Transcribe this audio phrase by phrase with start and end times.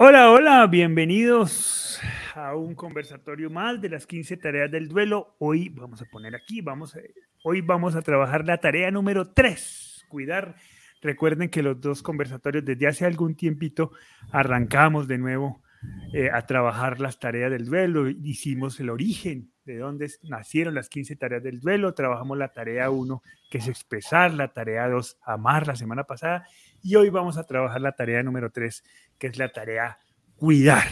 [0.00, 2.00] Hola, hola, bienvenidos
[2.36, 5.34] a un conversatorio más de las 15 tareas del duelo.
[5.40, 6.96] Hoy vamos a poner aquí, vamos
[7.42, 10.54] hoy vamos a trabajar la tarea número 3, cuidar.
[11.02, 13.90] Recuerden que los dos conversatorios desde hace algún tiempito
[14.30, 15.62] arrancamos de nuevo
[16.12, 21.16] eh, a trabajar las tareas del duelo, hicimos el origen de dónde nacieron las 15
[21.16, 25.74] tareas del duelo, trabajamos la tarea 1, que es expresar, la tarea 2, amar la
[25.74, 26.46] semana pasada,
[26.82, 28.84] y hoy vamos a trabajar la tarea número 3,
[29.18, 29.98] que es la tarea
[30.36, 30.86] cuidar.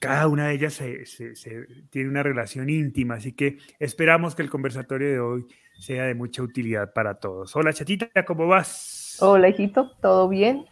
[0.00, 0.82] Cada una de ellas
[1.90, 5.46] tiene una relación íntima, así que esperamos que el conversatorio de hoy
[5.78, 7.56] sea de mucha utilidad para todos.
[7.56, 9.16] Hola chatita, ¿cómo vas?
[9.20, 10.66] Hola hijito, ¿todo bien?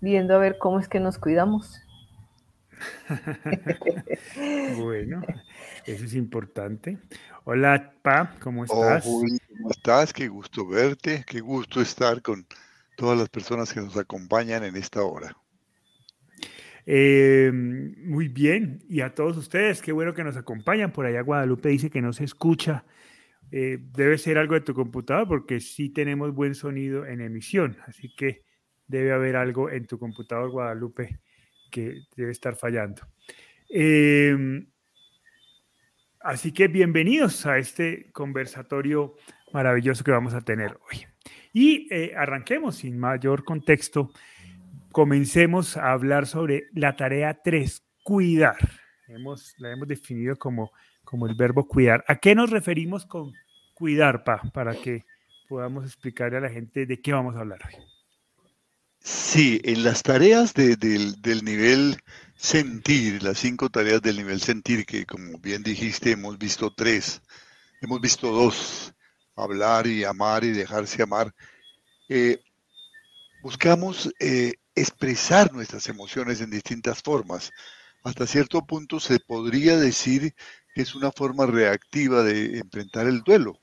[0.00, 1.82] Viendo a ver cómo es que nos cuidamos.
[4.76, 5.22] bueno,
[5.86, 6.98] eso es importante.
[7.44, 9.04] Hola, Pa, ¿cómo estás?
[9.04, 10.12] ¿cómo estás?
[10.12, 12.46] Qué gusto verte, qué gusto estar con
[12.98, 15.36] todas las personas que nos acompañan en esta hora.
[16.84, 20.90] Eh, muy bien, y a todos ustedes, qué bueno que nos acompañan.
[20.90, 22.84] Por allá Guadalupe dice que no se escucha.
[23.52, 28.12] Eh, debe ser algo de tu computador porque sí tenemos buen sonido en emisión, así
[28.16, 28.42] que
[28.88, 31.20] debe haber algo en tu computador, Guadalupe,
[31.70, 33.02] que debe estar fallando.
[33.70, 34.66] Em,
[36.20, 39.14] así que bienvenidos a este conversatorio
[39.52, 41.06] maravilloso que vamos a tener hoy.
[41.60, 44.12] Y eh, arranquemos sin mayor contexto.
[44.92, 48.58] Comencemos a hablar sobre la tarea 3, cuidar.
[49.08, 50.70] Hemos, la hemos definido como,
[51.02, 52.04] como el verbo cuidar.
[52.06, 53.32] ¿A qué nos referimos con
[53.74, 54.40] cuidar, Pa?
[54.54, 55.04] Para que
[55.48, 57.74] podamos explicarle a la gente de qué vamos a hablar hoy.
[59.00, 61.96] Sí, en las tareas del nivel
[62.36, 67.20] sentir, las cinco tareas del nivel sentir, que como bien dijiste, hemos visto tres,
[67.80, 68.94] hemos visto dos,
[69.42, 71.34] hablar y amar y dejarse amar,
[72.08, 72.40] eh,
[73.42, 77.52] buscamos eh, expresar nuestras emociones en distintas formas.
[78.04, 80.34] Hasta cierto punto se podría decir
[80.74, 83.60] que es una forma reactiva de enfrentar el duelo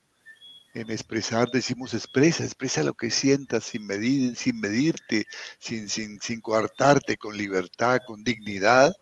[0.76, 5.26] en expresar, decimos expresa, expresa lo que sientas sin medir, sin medirte,
[5.58, 8.94] sin, sin, sin coartarte, con libertad, con dignidad,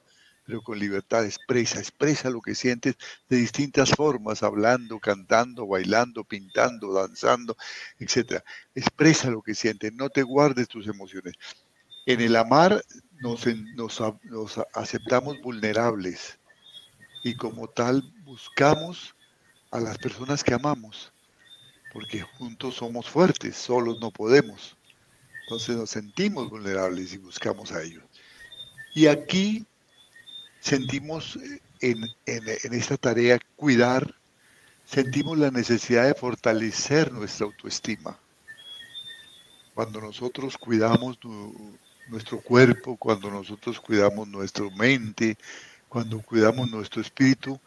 [0.45, 2.95] pero con libertad expresa, expresa lo que sientes
[3.29, 7.55] de distintas formas, hablando, cantando, bailando, pintando, danzando,
[7.99, 8.41] etc.
[8.75, 11.33] Expresa lo que sientes, no te guardes tus emociones.
[12.05, 12.83] En el amar
[13.21, 13.45] nos,
[13.75, 16.39] nos, nos aceptamos vulnerables
[17.23, 19.15] y como tal buscamos
[19.71, 21.13] a las personas que amamos
[21.93, 24.75] porque juntos somos fuertes, solos no podemos.
[25.43, 28.03] Entonces nos sentimos vulnerables y buscamos a ellos.
[28.95, 29.65] Y aquí
[30.63, 34.15] sentimos eh, en, en, esta tarea cuidar,
[34.85, 38.17] sentimos la necesidad de fortalecer nuestra autoestima.
[39.75, 41.19] Cuando nosotros cuidamos
[42.07, 45.37] nuestro cuerpo, cuando nosotros cuidamos nuestra mente,
[45.89, 47.59] cuando cuidamos nuestro espíritu,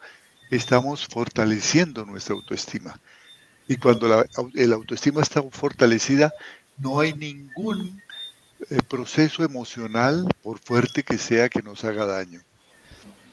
[0.49, 2.99] estamos fortaleciendo nuestra autoestima.
[3.67, 4.25] Y cuando la,
[4.73, 6.33] autoestima está fortalecida,
[6.77, 8.01] no hay ningún
[8.69, 12.41] eh, proceso emocional, por fuerte que sea, que nos haga daño.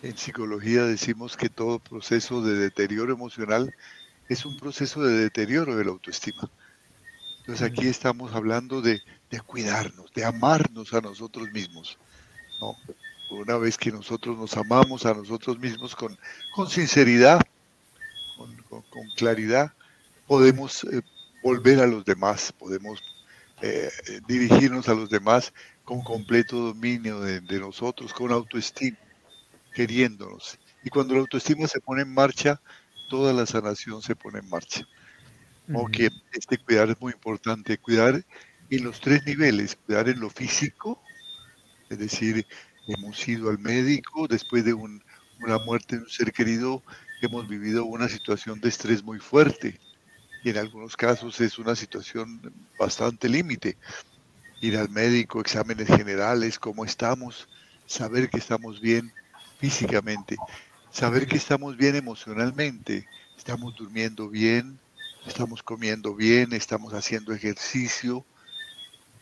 [0.04, 3.74] En psicología decimos que todo proceso de deterioro emocional
[4.28, 6.50] es un proceso de deterioro de la autoestima.
[7.38, 9.00] Entonces aquí estamos hablando de,
[9.46, 11.96] cuidarnos, de amarnos a nosotros mismos.
[13.30, 16.18] Una vez que nosotros nos amamos a nosotros mismos con,
[16.54, 17.40] con sinceridad,
[18.36, 19.72] con claridad,
[20.26, 21.00] podemos eh,
[21.42, 23.02] volver a los demás, podemos
[23.62, 23.88] eh,
[24.28, 25.54] dirigirnos a los demás
[25.84, 28.98] con completo dominio de, nosotros, con autoestima,
[29.74, 30.58] queriéndonos.
[30.82, 32.60] Y cuando la autoestima se pone en marcha,
[33.10, 34.86] toda la sanación se pone en marcha.
[35.74, 38.22] Aunque este cuidar es muy importante, cuidar
[38.70, 41.02] en los tres niveles, cuidar en lo físico,
[41.88, 42.46] es decir,
[42.86, 46.82] hemos ido al médico después de una muerte de un ser querido,
[47.22, 49.80] hemos vivido una situación de estrés muy fuerte,
[50.42, 53.78] y en algunos casos es una situación bastante límite.
[54.60, 57.48] Ir al médico, exámenes generales, cómo estamos,
[57.86, 59.10] saber que estamos bien
[59.64, 60.36] físicamente,
[60.90, 64.78] saber que estamos bien emocionalmente, estamos durmiendo bien,
[65.26, 68.26] estamos comiendo bien, estamos haciendo ejercicio,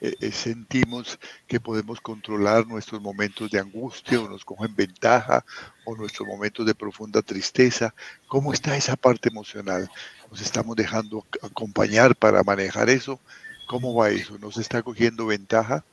[0.01, 5.45] eh, eh, sentimos que podemos controlar nuestros momentos de angustia o nos cogen ventaja
[5.85, 7.95] o nuestros momentos de profunda tristeza.
[8.27, 9.89] ¿Cómo está esa parte emocional?
[10.29, 13.21] ¿Nos estamos dejando acompañar para manejar eso?
[13.69, 14.37] ¿Cómo va eso?
[14.41, 15.85] ¿Nos está cogiendo ventaja?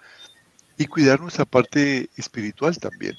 [0.75, 3.16] Y cuidar nuestra parte espiritual también,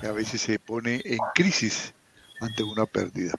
[0.00, 1.94] que a veces se pone en crisis
[2.40, 3.34] ante una pérdida.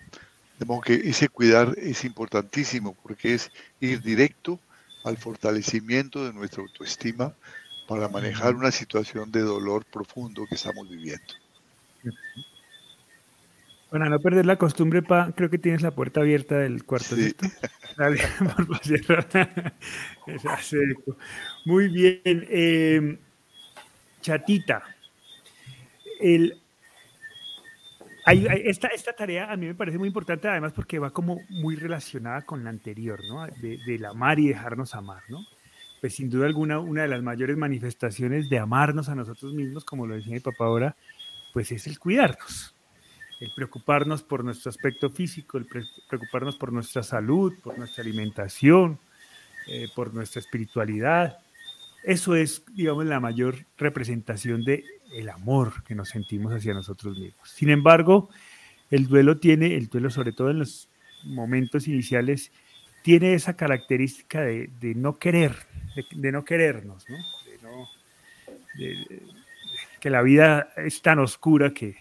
[0.59, 4.59] De modo que ese cuidar es importantísimo porque es ir directo
[5.03, 7.33] al fortalecimiento de nuestra autoestima
[7.87, 11.33] para manejar una situación de dolor profundo que estamos viviendo.
[13.89, 17.15] Para no perder la costumbre, pa, creo que tienes la puerta abierta del cuarto.
[17.15, 17.35] Sí.
[17.97, 18.21] Dale,
[21.65, 22.21] Muy bien.
[22.23, 23.17] Eh,
[24.21, 24.83] chatita.
[28.25, 32.63] Esta tarea a mí me parece muy importante, además porque va como muy relacionada con
[32.63, 33.47] la anterior, ¿no?
[33.47, 35.45] De, del amar y dejarnos amar, ¿no?
[35.99, 40.07] Pues sin duda alguna, una de las mayores manifestaciones de amarnos a nosotros mismos, como
[40.07, 40.95] lo decía mi papá ahora,
[41.53, 42.75] pues es el cuidarnos
[43.41, 48.99] el preocuparnos por nuestro aspecto físico, el preocuparnos por nuestra salud, por nuestra alimentación,
[49.67, 51.39] eh, por nuestra espiritualidad.
[52.03, 54.83] Eso es, digamos, la mayor representación de
[55.33, 57.49] amor que nos sentimos hacia nosotros mismos.
[57.49, 58.29] Sin embargo,
[58.89, 60.89] el duelo tiene, el duelo sobre todo en los
[61.23, 62.51] momentos iniciales,
[63.03, 65.55] tiene esa característica de, no querer,
[66.11, 67.17] de, no querernos, ¿no?
[69.99, 71.97] que la vida es tan oscura que,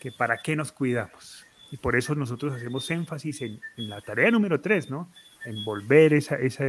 [0.00, 1.46] que para qué nos cuidamos.
[1.70, 5.10] Y por eso nosotros hacemos énfasis en, la tarea número tres, ¿no?
[5.44, 6.64] En volver esa, esa,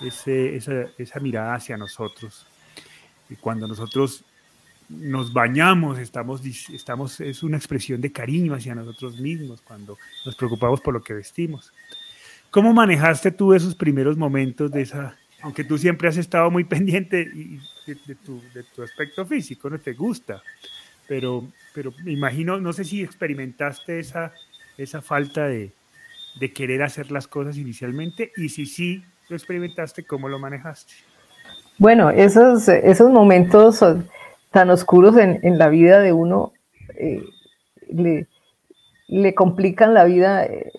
[0.00, 2.46] esa, mirada hacia nosotros.
[3.28, 4.24] Y cuando nosotros
[4.88, 10.80] nos bañamos, estamos, estamos, es una expresión de cariño hacia nosotros mismos, cuando nos preocupamos
[10.80, 11.72] por lo que vestimos.
[12.50, 17.28] ¿Cómo manejaste tú esos primeros momentos de esa, aunque tú siempre has estado muy pendiente
[17.86, 20.42] de, tu, de tu aspecto físico, no te gusta,
[21.08, 24.32] pero, pero me imagino, no sé si experimentaste esa,
[24.78, 25.72] esa falta de,
[26.38, 30.94] de querer hacer las cosas inicialmente y si sí lo experimentaste, ¿cómo lo manejaste?
[31.78, 33.84] Bueno, esos, esos momentos
[34.50, 36.52] tan oscuros en, en la vida de uno
[36.96, 37.22] eh,
[37.88, 38.26] le,
[39.08, 40.72] le, complican la vida eh,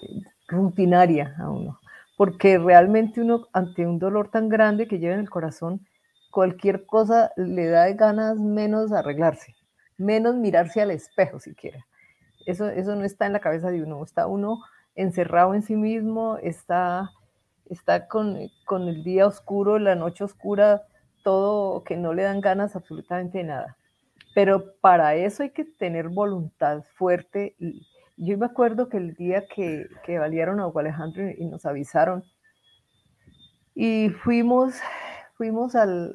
[0.47, 1.79] rutinaria a uno,
[2.15, 5.85] porque realmente uno ante un dolor tan grande que lleva en el corazón,
[6.31, 9.57] cualquier cosa le da ganas menos arreglarse
[9.97, 11.85] menos mirarse al espejo siquiera.
[12.45, 14.61] Eso, eso no está en la cabeza de uno, está uno
[14.95, 17.11] encerrado en sí mismo, está,
[17.69, 20.83] está con, con el día oscuro, la noche oscura,
[21.23, 23.77] todo que no le dan ganas absolutamente de nada.
[24.33, 27.55] Pero para eso hay que tener voluntad fuerte.
[27.59, 27.85] Y
[28.17, 32.23] yo me acuerdo que el día que, que valieron a Hugo Alejandro y nos avisaron,
[33.79, 34.73] y fuimos,
[35.35, 36.11] fuimos al,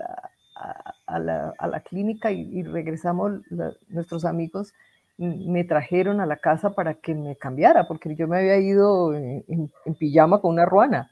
[1.07, 3.41] a, la, clínica y, regresamos,
[3.89, 4.75] nuestros amigos
[5.17, 9.71] me trajeron a la casa para que me cambiara, porque yo me había ido en,
[9.99, 11.11] pijama con una ruana.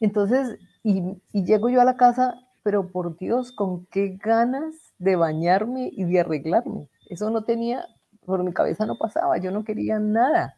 [0.00, 1.02] Entonces, y,
[1.32, 6.20] llego yo a la casa, pero por Dios, con qué ganas de bañarme y de
[6.20, 6.88] arreglarme.
[7.08, 7.86] Eso no tenía,
[8.24, 10.56] por mi cabeza no pasaba, yo no quería nada.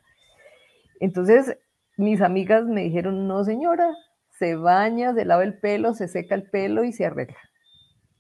[1.00, 1.58] Entonces,
[1.96, 3.94] mis amigas me dijeron, no señora,
[4.38, 7.38] se baña, se lava el pelo, se seca el pelo y se arregla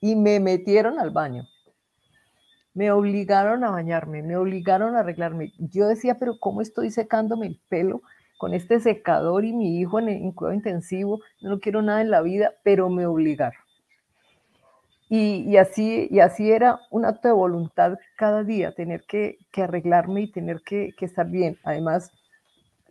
[0.00, 1.48] y me metieron al baño.
[2.74, 5.52] Me obligaron a bañarme, me obligaron a arreglarme.
[5.58, 8.02] Yo decía, pero ¿cómo estoy secándome el pelo
[8.36, 11.20] con este secador y mi hijo en, en cuidado intensivo?
[11.40, 13.66] No quiero nada en la vida, pero me obligaron.
[15.08, 20.32] Y, así, y así era un acto de voluntad cada día, tener que, arreglarme y
[20.32, 21.58] tener que, estar bien.
[21.62, 22.10] Además,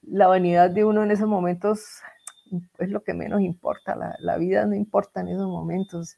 [0.02, 2.02] la vanidad de uno en esos momentos
[2.78, 6.18] es lo que menos importa, la, la vida no importa en esos momentos.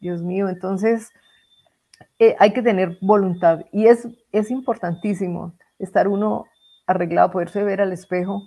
[0.00, 1.10] Dios mío, entonces
[2.18, 6.46] eh, hay que tener voluntad y es, es importantísimo estar uno
[6.86, 8.42] arreglado, poderse ver al espejo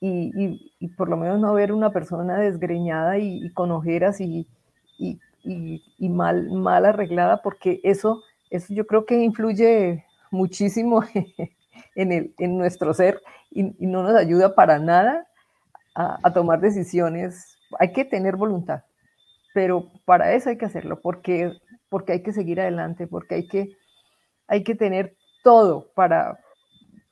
[0.00, 4.46] y, por lo menos no ver una persona desgreñada y, con ojeras y,
[5.98, 11.02] mal, mal arreglada, porque eso, eso yo creo que influye muchísimo
[11.94, 15.26] en, el, en nuestro ser y, no nos ayuda para nada
[15.94, 17.56] a, a tomar decisiones.
[17.78, 18.82] Hay que tener voluntad
[19.54, 21.52] pero para eso hay que hacerlo, porque,
[21.88, 23.76] porque hay que seguir adelante, porque hay que,
[24.48, 26.40] hay que tener todo para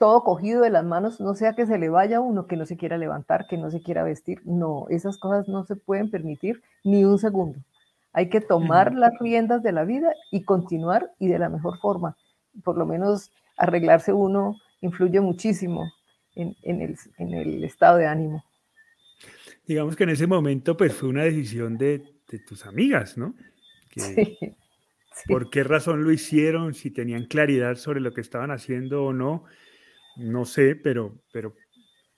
[0.02, 2.76] todo cogido de las manos, no sea que se le vaya uno, que no se
[2.76, 7.04] quiera levantar, que no se quiera vestir, no, esas cosas no se pueden permitir ni
[7.04, 7.60] un segundo.
[8.12, 12.16] Hay que tomar las riendas de la vida y continuar y de la mejor forma.
[12.64, 15.92] Por lo menos arreglarse uno influye muchísimo
[16.34, 18.42] en, el, en el estado de ánimo.
[19.68, 23.34] Digamos que en ese momento pues fue una decisión de de tus amigas, ¿no?
[23.94, 24.38] sí,
[25.28, 26.72] ¿Por qué razón lo hicieron?
[26.72, 29.44] Si tenían claridad sobre lo que estaban haciendo o no,
[30.16, 31.54] no sé, pero, pero,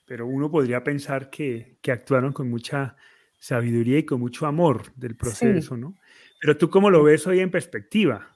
[0.06, 2.96] pero uno podría pensar que, que actuaron con mucha
[3.38, 5.94] sabiduría y con mucho amor del proceso, ¿no?
[6.40, 8.28] Pero tú cómo lo ves hoy en perspectiva,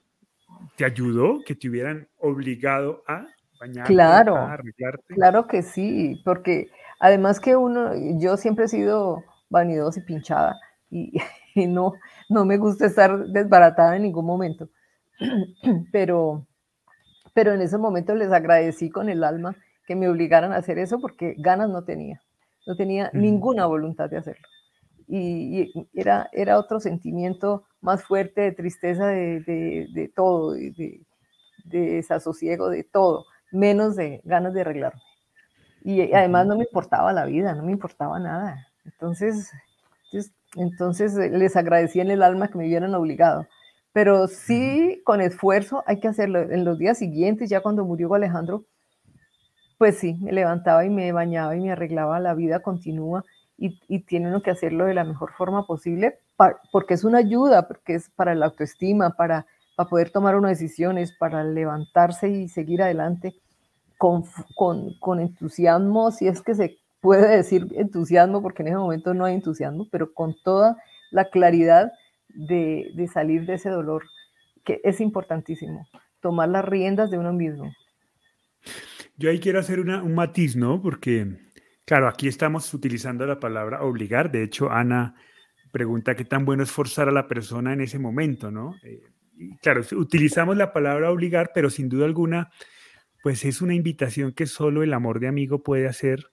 [0.77, 3.27] ¿te ayudó que te hubieran obligado a
[3.59, 5.15] bañarte, claro, a arreglarte?
[5.15, 6.69] Claro que sí, porque
[7.01, 10.61] además que uno, yo siempre he sido vanidosa y pinchada,
[10.91, 11.13] y,
[11.69, 11.95] no,
[12.29, 14.69] no me gusta estar desbaratada en ningún momento.
[15.93, 16.47] Pero,
[17.39, 19.55] pero en ese momento les agradecí con el alma
[19.87, 22.21] que me obligaran a hacer eso porque ganas no tenía,
[22.67, 24.49] no tenía ninguna voluntad de hacerlo.
[25.07, 31.01] Y, era, era otro sentimiento más fuerte de tristeza de, de, todo, de,
[31.65, 35.01] de desasosiego, de todo, menos de ganas de arreglarme.
[35.85, 38.67] Y además no me importaba la vida, no me importaba nada.
[38.85, 39.53] Entonces,
[40.57, 43.47] entonces, les agradecí en el alma que me hubieran obligado.
[43.99, 46.39] Pero sí, con esfuerzo hay que hacerlo.
[46.39, 48.65] En los días siguientes, ya cuando murió Alejandro,
[49.77, 53.25] pues sí, me levantaba y me bañaba y me arreglaba, la vida continúa
[53.57, 56.21] y, y tiene uno que hacerlo de la mejor forma posible
[56.71, 61.13] porque es una ayuda, porque es para la autoestima, para, para poder tomar unas decisiones,
[61.19, 63.35] para levantarse y seguir adelante
[63.97, 64.23] con,
[64.55, 69.25] con, con entusiasmo, si es que se puede decir entusiasmo, porque en ese momento no
[69.25, 70.77] hay entusiasmo, pero con toda
[71.11, 71.91] la claridad
[72.29, 74.05] de, de salir de ese dolor,
[74.65, 75.89] que es importantísimo,
[76.21, 77.73] tomar las riendas de uno mismo.
[79.17, 80.81] Yo ahí quiero hacer un matiz, ¿no?
[80.81, 81.27] Porque,
[81.85, 84.31] claro, aquí estamos utilizando la palabra obligar.
[84.31, 85.15] De hecho, Ana
[85.73, 88.75] pregunta qué tan bueno es forzar a la persona en ese momento, ¿no?
[88.83, 89.03] Eh,
[89.61, 92.51] claro, utilizamos la palabra obligar, pero sin duda alguna,
[93.23, 96.31] pues es una invitación que solo el amor de amigo puede hacer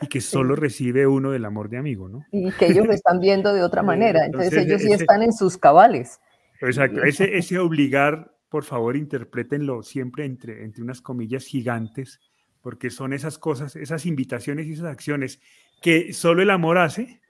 [0.00, 2.24] y que solo recibe uno del amor de amigo, ¿no?
[2.32, 5.56] Y que ellos lo están viendo de otra manera, entonces, ellos sí están en sus
[5.56, 6.20] cabales.
[6.60, 12.20] Exacto, ese, ese obligar, por favor, interprétenlo siempre entre, entre unas comillas gigantes,
[12.62, 15.40] porque son esas cosas, esas invitaciones y esas acciones
[15.82, 17.20] que solo el amor hace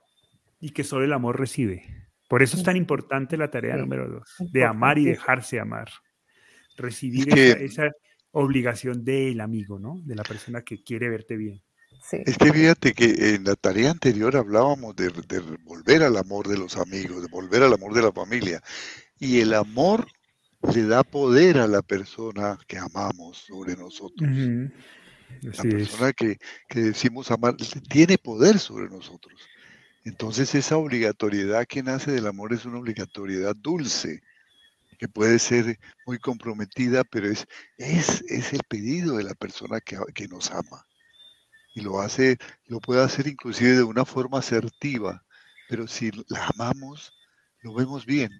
[0.61, 1.83] y que solo el amor recibe.
[2.29, 5.89] Por eso es tan importante la tarea número dos, de amar y dejarse amar.
[6.77, 7.91] Recibir esa,
[8.37, 10.01] obligación del amigo, ¿no?
[10.03, 11.61] De la persona que quiere verte bien.
[12.11, 15.09] Es que fíjate que en la tarea anterior hablábamos de,
[15.63, 18.61] volver al amor de los amigos, de volver al amor de la familia.
[19.17, 20.07] Y el amor
[20.73, 24.29] le da poder a la persona que amamos sobre nosotros.
[25.41, 26.37] La persona que,
[26.69, 27.55] que, decimos amar
[27.89, 29.41] tiene poder sobre nosotros.
[30.03, 34.21] Entonces esa obligatoriedad que nace del amor es una obligatoriedad dulce,
[34.99, 37.47] que puede ser muy comprometida, pero es,
[37.77, 40.85] es, es el pedido de la persona que, que nos ama
[41.75, 45.23] y lo hace, lo puede hacer inclusive de una forma asertiva,
[45.69, 47.13] pero si la amamos,
[47.61, 48.31] lo vemos bien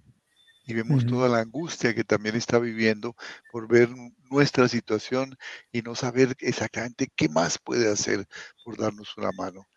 [0.66, 3.16] y vemos toda la angustia que también está viviendo
[3.52, 3.90] por ver
[4.32, 5.38] nuestra situación
[5.72, 8.26] y no saber exactamente qué más puede hacer
[8.64, 9.68] por darnos una mano.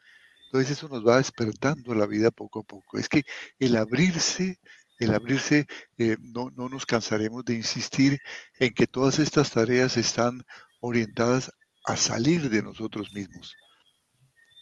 [0.46, 2.96] Entonces eso nos va despertando la vida poco a poco.
[2.96, 3.24] Es que
[3.58, 4.60] el abrirse,
[4.98, 5.66] el abrirse,
[5.98, 8.18] eh, no, no nos cansaremos de insistir
[8.58, 10.42] en que todas estas tareas están
[10.80, 11.52] orientadas
[11.88, 13.56] a salir de nosotros mismos,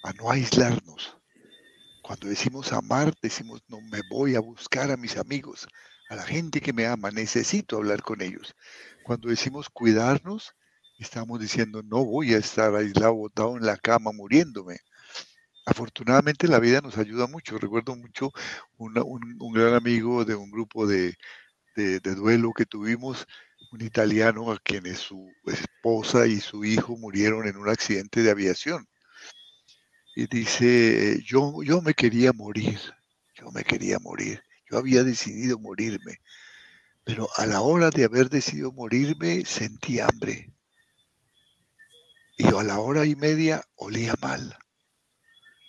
[0.05, 1.19] a no aislarnos.
[2.01, 5.67] Cuando decimos amar, decimos, no me voy a buscar a mis amigos,
[6.09, 8.55] a la gente que me ama, necesito hablar con ellos.
[9.03, 10.55] Cuando decimos cuidarnos,
[11.01, 14.79] estamos diciendo, no voy a estar aislado, botado en la cama, muriéndome.
[15.65, 17.59] Afortunadamente la vida nos ayuda mucho.
[17.59, 18.31] Recuerdo mucho
[18.77, 18.95] un,
[19.53, 21.17] gran amigo de un grupo de,
[21.75, 23.27] de duelo que tuvimos,
[23.73, 28.87] un italiano a quien su esposa y su hijo murieron en un accidente de aviación.
[30.15, 32.81] Y dice, yo, yo me quería morir,
[33.35, 36.21] yo me quería morir, yo había decidido morirme,
[37.05, 40.53] pero a la hora de haber decidido morirme sentí hambre.
[42.39, 44.57] Y a la hora y media olía mal.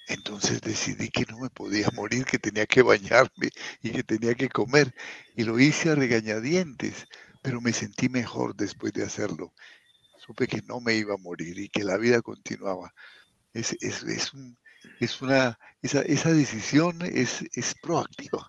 [0.07, 3.49] Entonces decidí que no me podía morir, que tenía que bañarme
[3.81, 4.93] y que tenía que comer.
[5.35, 7.07] Y lo hice a regañadientes,
[7.47, 9.53] pero me sentí mejor después de hacerlo.
[10.17, 12.93] Supe que no me iba a morir y que la vida continuaba.
[13.53, 14.57] Es, es, es, un,
[14.99, 18.45] es una, esa, esa, decisión es, es proactiva.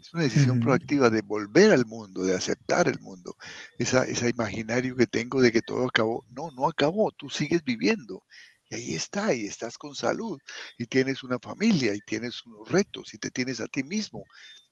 [0.00, 3.36] Es una decisión proactiva de volver al mundo, de aceptar el mundo.
[3.78, 6.26] Esa, ese imaginario que tengo de que todo acabó.
[6.28, 8.24] No, no acabó, tú sigues viviendo.
[8.70, 10.40] Y ahí está, y estás con salud,
[10.76, 14.24] y tienes una familia, y tienes unos retos, y te tienes a ti mismo,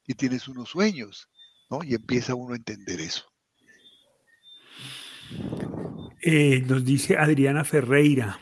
[0.09, 1.29] y tienes unos sueños,
[1.71, 1.85] ¿no?
[1.85, 3.33] Y empieza uno a entender eso.
[6.27, 8.39] Eh, nos dice Adriana Ferreira,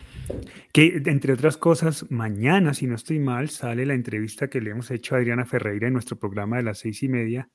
[0.73, 4.91] que entre otras cosas, mañana, si no estoy mal, sale la entrevista que le hemos
[4.93, 7.49] hecho a Adriana Ferreira en nuestro programa de las seis y media,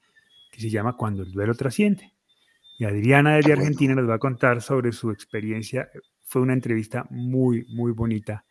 [0.51, 2.11] que se llama Cuando el duelo trasciende.
[2.77, 5.89] Y Adriana desde Argentina nos va a contar sobre su experiencia.
[6.25, 8.45] Fue una entrevista muy, muy bonita.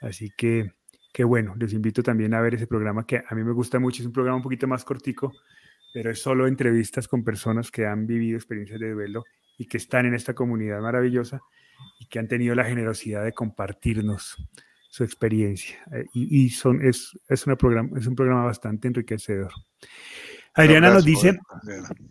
[0.00, 0.72] Así que,
[1.12, 4.02] qué bueno, les invito también a ver ese programa que a mí me gusta mucho.
[4.02, 5.32] Es un programa un poquito más cortico,
[5.94, 9.24] pero es solo entrevistas con personas que han vivido experiencias de duelo
[9.58, 11.40] y que están en esta comunidad maravillosa
[12.00, 14.36] y que han tenido la generosidad de compartirnos
[14.88, 15.76] su experiencia.
[15.92, 19.52] Eh, y, son, es, es, una programa, es un programa bastante enriquecedor.
[20.54, 21.38] Adriana nos dice,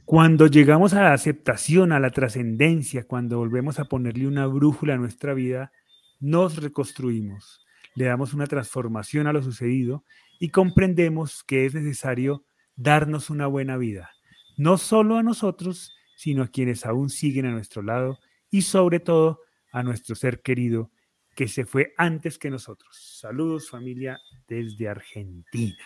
[0.04, 4.98] cuando llegamos a la aceptación, a la trascendencia, cuando volvemos a ponerle una brújula a
[4.98, 5.72] nuestra vida,
[6.20, 10.04] nos reconstruimos, le damos una transformación a lo sucedido
[10.40, 12.44] y comprendemos que es necesario
[12.76, 14.10] darnos una buena vida,
[14.58, 18.20] no solo a nosotros, sino a quienes aún siguen a nuestro lado
[18.52, 19.40] y sobre todo
[19.72, 20.92] a nuestro ser querido
[21.36, 22.96] que se fue antes que nosotros.
[23.20, 25.84] Saludos familia desde Argentina.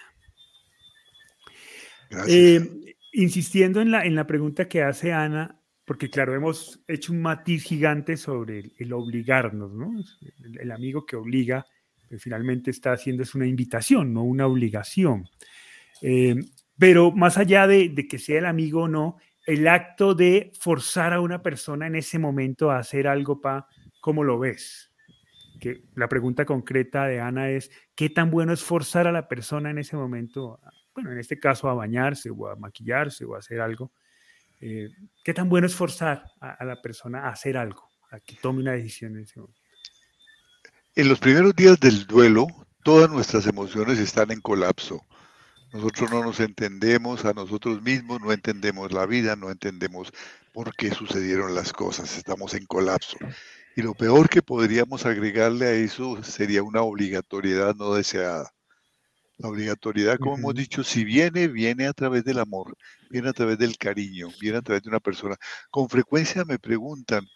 [2.28, 2.60] Eh,
[3.14, 7.64] insistiendo en la, en la pregunta que hace Ana, porque claro, hemos hecho un matiz
[7.64, 9.94] gigante sobre el, obligarnos, ¿no?
[10.60, 11.66] El, amigo que obliga,
[12.10, 15.30] que finalmente está haciendo es una invitación, no una obligación.
[16.02, 16.36] Eh,
[16.78, 19.16] pero más allá de, de, que sea el amigo o no,
[19.46, 23.68] el acto de forzar a una persona en ese momento a hacer algo, pa,
[24.02, 24.92] ¿cómo lo ves?
[25.60, 29.70] Que la pregunta concreta de Ana es, ¿qué tan bueno es forzar a la persona
[29.70, 30.60] en ese momento
[30.96, 33.92] bueno, en este caso a bañarse o a maquillarse o a hacer algo,
[34.62, 34.90] eh,
[35.24, 38.72] ¿qué tan bueno es forzar a, la persona a hacer algo, a que tome una
[38.72, 39.62] decisión en ese momento?
[40.96, 42.48] En los primeros días del duelo,
[42.82, 45.06] todas nuestras emociones están en colapso.
[45.76, 50.14] Nosotros no nos entendemos a nosotros mismos, no entendemos la vida, no entendemos
[50.54, 53.18] por qué sucedieron las cosas, estamos en colapso.
[53.76, 58.54] Y lo peor que podríamos agregarle a eso sería una obligatoriedad no deseada.
[59.38, 62.78] La obligatoriedad, como hemos dicho, si viene, viene a través del amor,
[63.10, 65.36] viene a través del cariño, viene a través de una persona.
[65.70, 67.28] Con frecuencia me preguntan,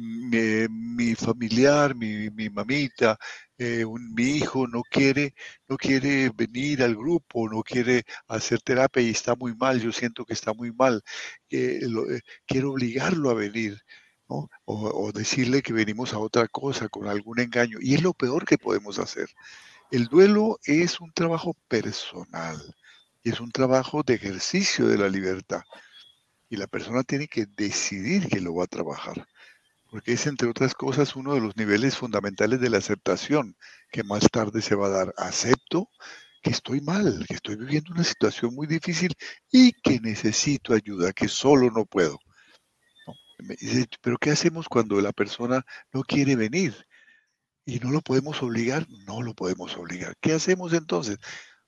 [0.00, 3.18] mi, familiar, mi, mamita,
[3.58, 5.34] eh, mi hijo no quiere,
[5.68, 10.24] no quiere venir al grupo, no quiere hacer terapia y está muy mal, yo siento
[10.24, 11.02] que está muy mal,
[11.50, 11.80] eh,
[12.46, 13.78] quiero obligarlo a venir.
[14.32, 17.78] O, o, decirle que venimos a otra cosa con algún engaño.
[17.80, 19.28] Y es lo peor que podemos hacer.
[19.90, 22.56] El duelo es un trabajo personal,
[23.24, 25.62] es un trabajo de ejercicio de la libertad.
[26.48, 29.26] Y la persona tiene que decidir que lo va a trabajar,
[29.90, 33.56] porque es, entre otras cosas, uno de los niveles fundamentales de la aceptación
[33.90, 35.14] que más tarde se va a dar.
[35.16, 35.88] Acepto
[36.42, 39.12] que estoy mal, que estoy viviendo una situación muy difícil
[39.50, 42.18] y que necesito ayuda, que solo no puedo.
[44.02, 46.74] pero ¿qué hacemos cuando la persona no quiere venir?
[47.70, 50.16] y no lo podemos obligar, no lo podemos obligar.
[50.20, 51.18] ¿Qué hacemos entonces?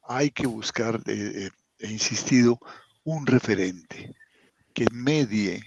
[0.02, 2.58] Hay que buscar, eh, eh, he insistido,
[3.04, 4.12] un referente
[4.74, 5.62] que medie.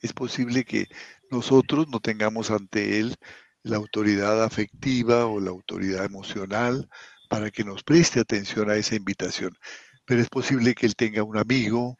[0.00, 0.86] Es posible que
[1.30, 3.16] nosotros no tengamos ante él
[3.62, 6.88] la autoridad afectiva o la autoridad emocional
[7.28, 9.56] para que nos preste atención a esa invitación.
[10.04, 11.96] Pero es posible que él tenga un amigo,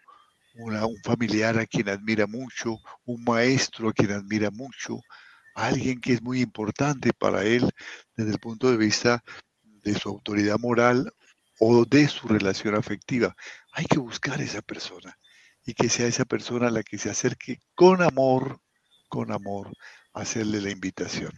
[0.55, 5.01] un familiar a quien admira mucho, un maestro a quien admira mucho,
[5.55, 7.71] alguien que es muy importante para él
[8.17, 9.23] desde el punto de vista
[9.63, 11.13] de su autoridad moral
[11.59, 13.37] o de su relación afectiva.
[13.73, 15.17] Hay que buscar esa persona
[15.65, 18.61] y que sea esa persona la que se acerque con amor,
[19.11, 19.71] con amor,
[20.15, 21.33] hacerle la invitación.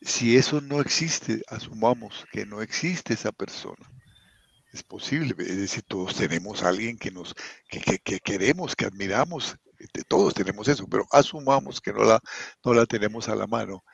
[0.00, 3.90] Si eso no existe, asumamos que no existe esa persona.
[4.72, 7.34] Es posible, es decir, todos tenemos a alguien que nos
[7.68, 12.20] que, que queremos, que admiramos, este, todos tenemos eso, pero asumamos que no la,
[12.64, 13.84] no la tenemos a la mano,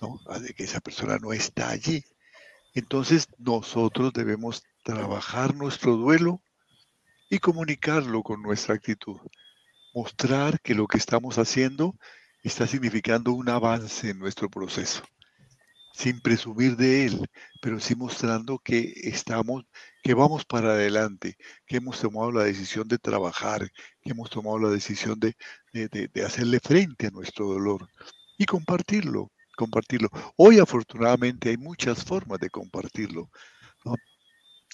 [0.00, 0.18] ¿no?
[0.40, 2.02] De que esa persona no está allí.
[2.74, 6.42] Entonces nosotros debemos trabajar nuestro duelo
[7.30, 9.18] y comunicarlo con nuestra actitud.
[9.94, 11.96] Mostrar que lo que estamos haciendo
[12.42, 15.02] está significando un avance en nuestro proceso
[15.94, 17.30] sin presumir de él,
[17.62, 19.64] pero sí mostrando que estamos,
[20.02, 23.70] que vamos para adelante, que hemos tomado la decisión de trabajar,
[24.02, 25.36] que hemos tomado la decisión de,
[25.72, 27.88] de, hacerle frente a nuestro dolor
[28.36, 30.10] y compartirlo, compartirlo.
[30.36, 33.30] Hoy afortunadamente hay muchas formas de compartirlo.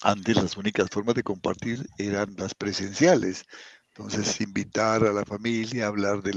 [0.01, 3.45] Antes las únicas formas de compartir eran las presenciales,
[3.93, 6.33] entonces, invitar a la familia, hablar de,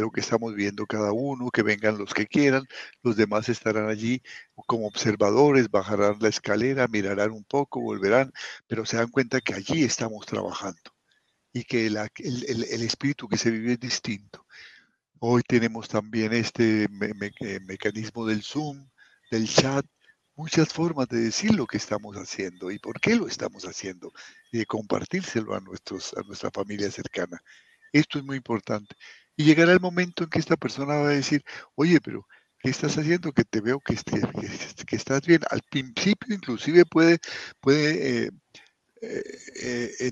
[0.00, 2.64] lo que estamos viendo cada uno, que vengan los que quieran,
[3.02, 4.22] los demás estarán allí
[4.66, 8.32] como observadores, bajarán la escalera, mirarán un poco, volverán,
[8.66, 10.80] pero se dan cuenta que allí estamos trabajando
[11.52, 14.46] y que el, el, espíritu que se vive es distinto.
[15.20, 18.88] Hoy tenemos también este mecanismo del Zoom,
[19.30, 19.84] del chat,
[20.34, 24.12] muchas formas de decir lo que estamos haciendo y por qué lo estamos haciendo
[24.58, 27.42] de compartírselo a, nuestros, a nuestra familia cercana.
[27.92, 28.94] Esto es muy importante.
[29.36, 31.42] Y llegará el momento en que esta persona va a decir,
[31.74, 32.26] oye, pero
[32.60, 33.32] ¿qué estás haciendo?
[33.32, 33.96] Que te veo que,
[34.86, 35.40] que, estás bien.
[35.50, 37.18] Al principio inclusive puede,
[37.60, 38.30] puede eh,
[39.02, 40.10] eh,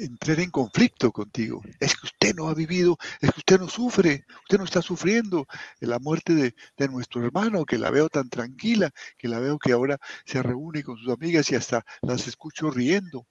[0.00, 1.62] entrar en conflicto contigo.
[1.80, 5.46] Es que usted no ha vivido, es que usted no sufre, usted no está sufriendo
[5.80, 9.72] la muerte de, de, nuestro hermano, que la veo tan tranquila, que la veo que
[9.72, 13.26] ahora se reúne con sus amigas y hasta las escucho riendo.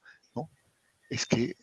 [1.14, 1.54] Es que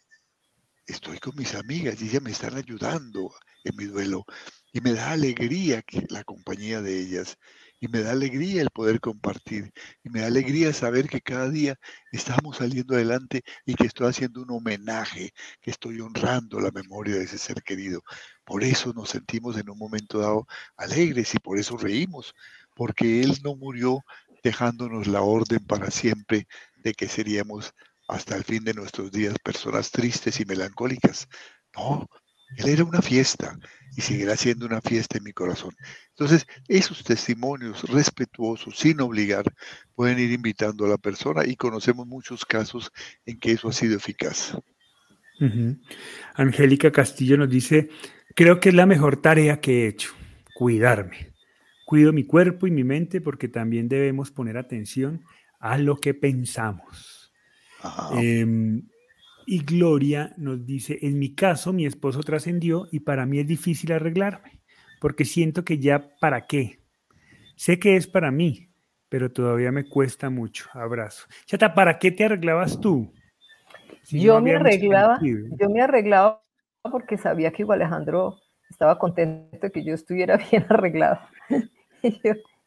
[0.86, 3.34] estoy con mis amigas y ellas me están ayudando
[3.64, 4.24] en mi duelo
[4.72, 7.36] y me da alegría la compañía de ellas
[7.80, 9.72] y me da alegría el poder compartir
[10.04, 11.76] y me da alegría saber que cada día
[12.12, 17.24] estamos saliendo adelante y que estoy haciendo un homenaje, que estoy honrando la memoria de
[17.24, 18.02] ese ser querido.
[18.44, 22.36] Por eso nos sentimos en un momento dado alegres y por eso reímos,
[22.76, 24.04] porque Él no murió
[24.44, 27.74] dejándonos la orden para siempre de que seríamos
[28.10, 31.28] hasta el fin de nuestros días personas tristes y melancólicas.
[31.76, 32.08] No,
[32.56, 33.56] él era una fiesta
[33.96, 35.74] y seguirá siendo una fiesta en mi corazón.
[36.10, 39.44] Entonces, esos testimonios respetuosos, sin obligar,
[39.94, 42.90] pueden ir invitando a la persona y conocemos muchos casos
[43.26, 44.56] en que eso ha sido eficaz.
[46.34, 47.88] Angélica Castillo nos dice,
[48.34, 50.12] creo que es la mejor tarea que he hecho,
[50.54, 51.32] cuidarme.
[51.86, 55.24] Cuido mi cuerpo y mi mente porque también debemos poner atención
[55.60, 57.19] a lo que pensamos.
[59.46, 63.92] Y Gloria nos dice, en mi caso mi esposo trascendió y para mí es difícil
[63.92, 64.60] arreglarme,
[65.00, 66.78] porque siento que ya para qué.
[67.56, 68.70] Sé que es para mí,
[69.08, 70.68] pero todavía me cuesta mucho.
[70.72, 71.26] Abrazo.
[71.46, 73.12] Chata, ¿para qué te arreglabas tú?
[74.08, 76.42] yo me arreglaba, yo me arreglaba
[76.82, 78.38] porque sabía que igual Alejandro
[78.68, 81.18] estaba contento de que yo estuviera bien arreglado.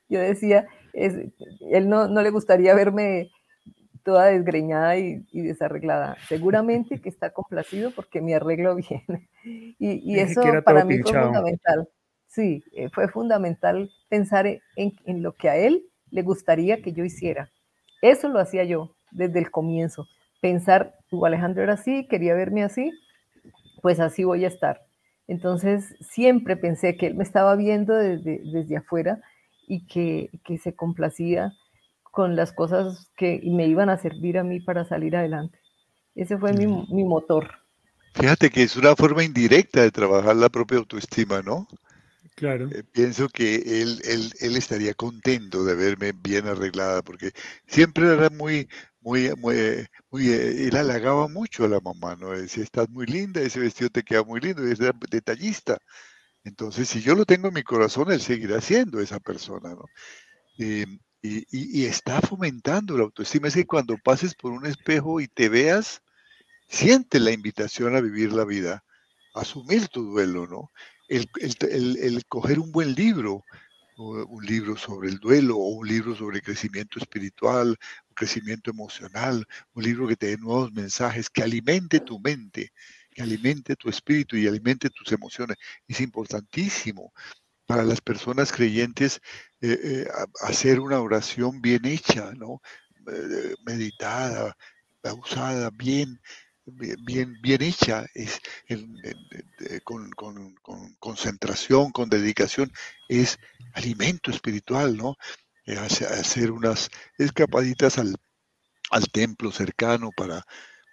[0.09, 3.31] yo, decía, él no, no le gustaría verme
[4.03, 6.17] toda desgreñada y, desarreglada.
[6.27, 9.29] Seguramente que está complacido porque me arreglo bien.
[9.79, 11.89] Y, eso para mí fue fundamental.
[12.27, 17.51] Sí, eh, fue fundamental pensar en, lo que a él le gustaría que yo hiciera.
[18.01, 20.07] Eso lo hacía yo desde el comienzo.
[20.41, 22.91] Pensar, tu Alejandro era así, quería verme así,
[23.81, 24.81] pues así voy a estar.
[25.27, 29.21] Entonces siempre pensé que él me estaba viendo desde, desde afuera
[29.67, 31.53] y que, que se complacía
[32.13, 35.57] con las cosas que me iban a servir a mí para salir adelante.
[36.13, 37.49] Ese fue mi, mi motor.
[38.13, 41.67] Fíjate que es una forma indirecta de trabajar la propia autoestima, ¿no?
[42.35, 42.69] Claro.
[42.69, 47.31] Eh, pienso que él, él, él, estaría contento de verme bien arreglada, porque
[47.65, 48.69] siempre era muy,
[49.01, 52.29] muy, muy, muy, eh, él halagaba mucho a la mamá, ¿no?
[52.29, 54.77] Decía, estás muy linda, ese vestido te queda muy lindo, es
[55.09, 55.79] detallista.
[56.43, 59.85] Entonces, si yo lo tengo en mi corazón, él seguirá siendo esa persona, ¿no?
[60.59, 60.85] Eh,
[61.23, 63.47] y, está fomentando la autoestima.
[63.47, 66.01] Es que cuando pases por un espejo y te veas,
[66.67, 68.83] siente la invitación a vivir la vida,
[69.33, 70.71] a asumir tu duelo, ¿no?
[71.07, 73.43] El, el, coger un buen libro,
[73.97, 77.77] un libro sobre el duelo o un libro sobre crecimiento espiritual,
[78.15, 82.73] crecimiento emocional, un libro que te dé nuevos mensajes, que alimente tu mente,
[83.11, 85.57] que alimente tu espíritu y alimente tus emociones.
[85.87, 87.13] Es importantísimo
[87.73, 89.19] para las personas creyentes
[89.59, 90.07] eh, eh,
[90.41, 92.61] hacer una oración bien hecha, ¿no?
[93.11, 94.55] Eh, meditada,
[95.01, 96.21] pausada, bien,
[96.67, 98.39] bien, bien hecha, es,
[99.83, 100.11] con,
[100.99, 102.71] concentración, con dedicación,
[103.09, 103.39] es
[103.73, 105.15] alimento espiritual, ¿no?
[105.65, 108.15] hacer unas escapaditas al,
[108.91, 110.45] al templo cercano para,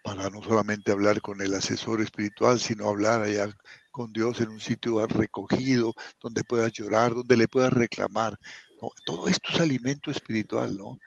[0.02, 3.54] para no solamente hablar con el asesor espiritual, sino hablar allá
[3.90, 8.38] con Dios en un sitio recogido, donde puedas llorar, donde le puedas reclamar.
[9.04, 10.98] Todo esto es alimento espiritual, ¿no?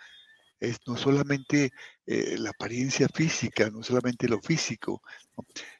[0.59, 1.71] Es no solamente
[2.05, 5.01] eh, la apariencia física, no solamente lo físico.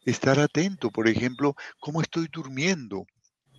[0.03, 3.05] Estar atento, por ejemplo, cómo estoy durmiendo,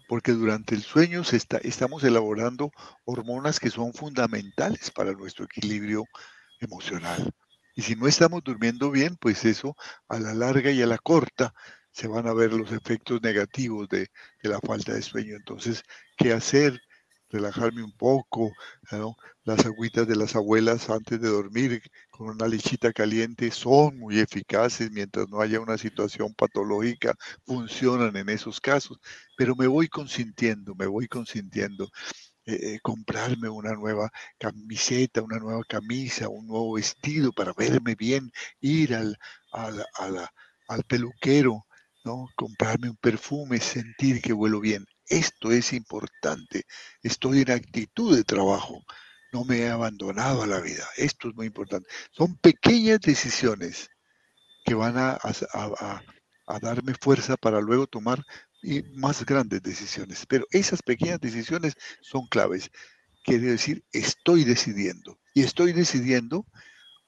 [0.08, 2.70] porque durante el sueño se está, estamos elaborando
[3.04, 6.04] hormonas que son fundamentales para nuestro equilibrio
[6.60, 7.32] emocional.
[7.74, 9.76] Y si no estamos durmiendo bien, pues eso
[10.08, 11.54] a la larga y a la corta
[11.90, 14.08] se van a ver los efectos negativos de,
[14.42, 15.37] la falta de sueño.
[15.37, 15.82] Entonces,
[16.16, 16.80] ¿qué hacer?
[17.30, 18.52] Relajarme un poco,
[19.44, 24.90] las agüitas de las abuelas antes de dormir con una lechita caliente son muy eficaces
[24.92, 28.98] mientras no haya una situación patológica, funcionan en esos casos,
[29.37, 31.88] pero me voy consintiendo, me voy consintiendo.
[32.46, 38.30] Eh, eh, comprarme una nueva camiseta, una nueva camisa, un nuevo vestido para verme bien,
[38.61, 39.18] ir al,
[39.52, 41.66] al peluquero,
[42.04, 42.28] ¿no?
[42.37, 44.87] Comprarme un perfume, sentir que huelo bien.
[45.07, 46.64] Esto es importante.
[47.02, 48.83] Estoy en actitud de trabajo.
[49.33, 50.87] No me he abandonado a la vida.
[50.96, 51.88] Esto es muy importante.
[52.12, 53.90] Son pequeñas decisiones
[54.64, 58.24] que van a, a, darme fuerza para luego tomar
[58.94, 60.24] más grandes decisiones.
[60.27, 62.70] Pero esas pequeñas decisiones son claves.
[63.24, 65.18] Quiere decir, estoy decidiendo.
[65.35, 66.46] Y estoy decidiendo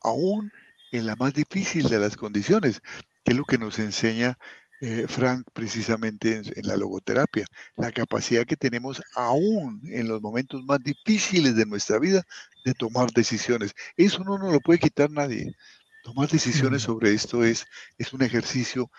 [0.03, 0.51] aún
[0.93, 2.81] en la más difícil de las condiciones,
[3.25, 4.39] que es lo que nos enseña
[4.81, 10.81] eh, Frank precisamente en, la logoterapia, la capacidad que tenemos aún en los momentos más
[10.81, 12.23] difíciles de nuestra vida
[12.65, 13.73] de tomar decisiones.
[13.97, 15.55] Eso no nos lo puede quitar nadie.
[16.03, 17.65] Tomar decisiones sobre esto es,
[17.99, 18.91] es un ejercicio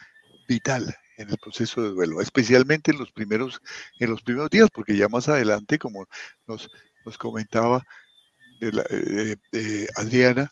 [0.48, 3.62] vital en el proceso de duelo, especialmente en los primeros,
[4.00, 6.06] en los primeros días, porque ya más adelante, como
[6.48, 6.70] nos,
[7.06, 7.84] nos comentaba
[8.62, 10.52] eh, eh, Adriana,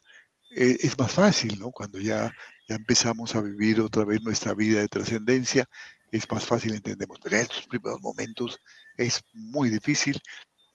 [0.52, 1.72] es más fácil, ¿no?
[1.72, 2.34] Cuando ya
[2.68, 5.70] ya empezamos a vivir otra vez nuestra vida de trascendencia,
[6.12, 7.20] es más fácil, entendemos.
[7.22, 8.60] Pero en estos primeros momentos
[8.98, 10.20] es muy difícil.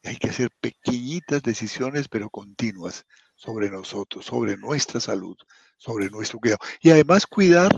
[0.05, 5.37] Hay que hacer pequeñitas decisiones, pero continuas sobre nosotros, sobre nuestra salud,
[5.79, 6.61] sobre nuestro cuidado.
[6.81, 7.71] Y además cuidar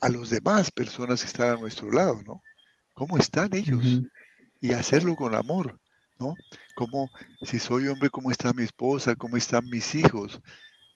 [0.00, 2.42] a los demás personas que están a nuestro lado, ¿no?
[2.94, 4.02] ¿Cómo están ellos?
[4.60, 5.78] Y hacerlo con amor,
[6.18, 6.34] ¿no?
[6.74, 7.10] Como
[7.42, 9.14] si soy hombre, ¿cómo está mi esposa?
[9.14, 10.40] ¿Cómo están mis hijos?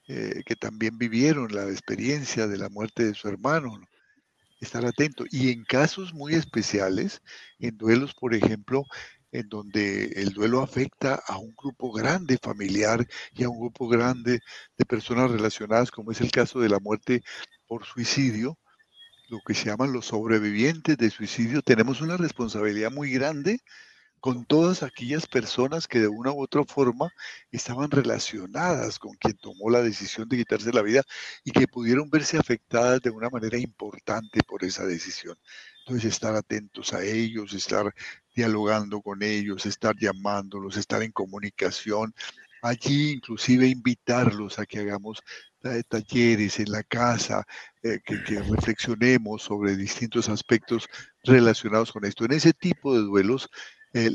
[0.09, 3.81] Eh, que también vivieron la experiencia de la muerte de su hermano.
[4.61, 5.25] Estar atento.
[5.31, 7.23] Y en casos muy especiales,
[7.59, 8.85] en duelos, por ejemplo,
[9.33, 14.41] en donde el duelo afecta a un grupo grande familiar y a un grupo grande
[14.77, 17.23] de personas relacionadas, como es el caso de la muerte
[17.67, 18.59] por suicidio,
[19.33, 23.61] lo que se llaman los sobrevivientes de suicidio, tenemos una responsabilidad muy grande
[24.21, 27.11] con todas aquellas personas que de una u otra forma
[27.51, 31.03] estaban relacionadas con quien tomó la decisión de quitarse la vida
[31.45, 35.38] y que pudieron verse afectadas de una manera importante por esa decisión.
[35.87, 37.90] Entonces, estar atentos a ellos, estar
[38.37, 42.14] dialogando con ellos, estar llamándolos, estar en comunicación.
[42.61, 45.23] Allí inclusive invitarlos a que hagamos
[45.88, 47.45] talleres en la casa,
[47.83, 50.88] eh, que, reflexionemos sobre distintos aspectos
[51.25, 52.25] relacionados con esto.
[52.25, 53.49] En ese tipo de duelos
[53.95, 54.11] eh,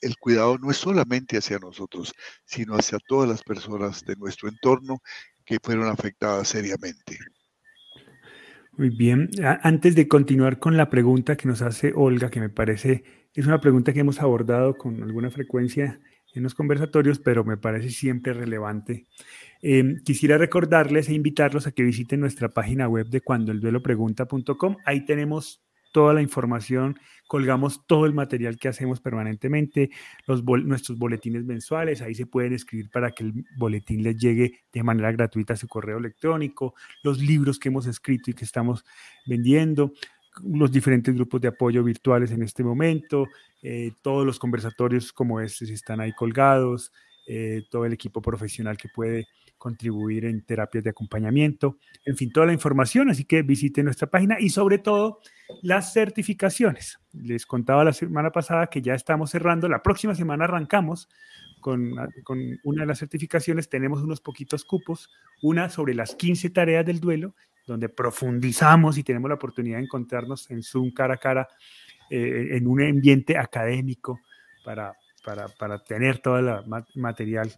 [0.00, 5.02] el cuidado no es solamente hacia nosotros, sino hacia todas las personas de nuestro entorno
[5.44, 7.18] que fueron afectadas seriamente.
[8.76, 9.28] Muy bien.
[9.62, 13.60] Antes de continuar con la pregunta que nos hace Olga, que me parece es una
[13.60, 15.98] pregunta que hemos abordado con alguna frecuencia
[16.34, 19.06] en los conversatorios, pero me parece siempre relevante.
[19.60, 24.76] Em, quisiera recordarles e invitarlos a que visiten nuestra página web de cuandoelduelopregunta.com.
[24.84, 29.90] Ahí tenemos toda la información, colgamos todo el material que hacemos permanentemente,
[30.26, 35.12] nuestros boletines mensuales, ahí se pueden escribir para que el boletín les llegue de manera
[35.12, 38.84] gratuita a su correo electrónico, los libros que hemos escrito y que estamos
[39.26, 39.92] vendiendo,
[40.42, 43.26] los diferentes grupos de apoyo virtuales en este momento,
[43.62, 46.92] eh, todos los conversatorios como este están ahí colgados,
[47.26, 52.46] eh, todo el equipo profesional que puede contribuir en terapias de acompañamiento, en fin, toda
[52.46, 55.20] la información, así que visiten nuestra página y sobre todo
[55.62, 56.98] las certificaciones.
[57.12, 61.08] Les contaba la semana pasada que ya estamos cerrando, la próxima semana arrancamos
[61.60, 65.10] con, con una de las certificaciones, tenemos unos poquitos cupos,
[65.42, 70.50] una sobre las 15 tareas del duelo, donde profundizamos y tenemos la oportunidad de encontrarnos
[70.50, 71.48] en Zoom cara a cara,
[72.10, 74.20] eh, en un ambiente académico
[74.64, 74.94] para,
[75.24, 77.52] para, para tener todo el material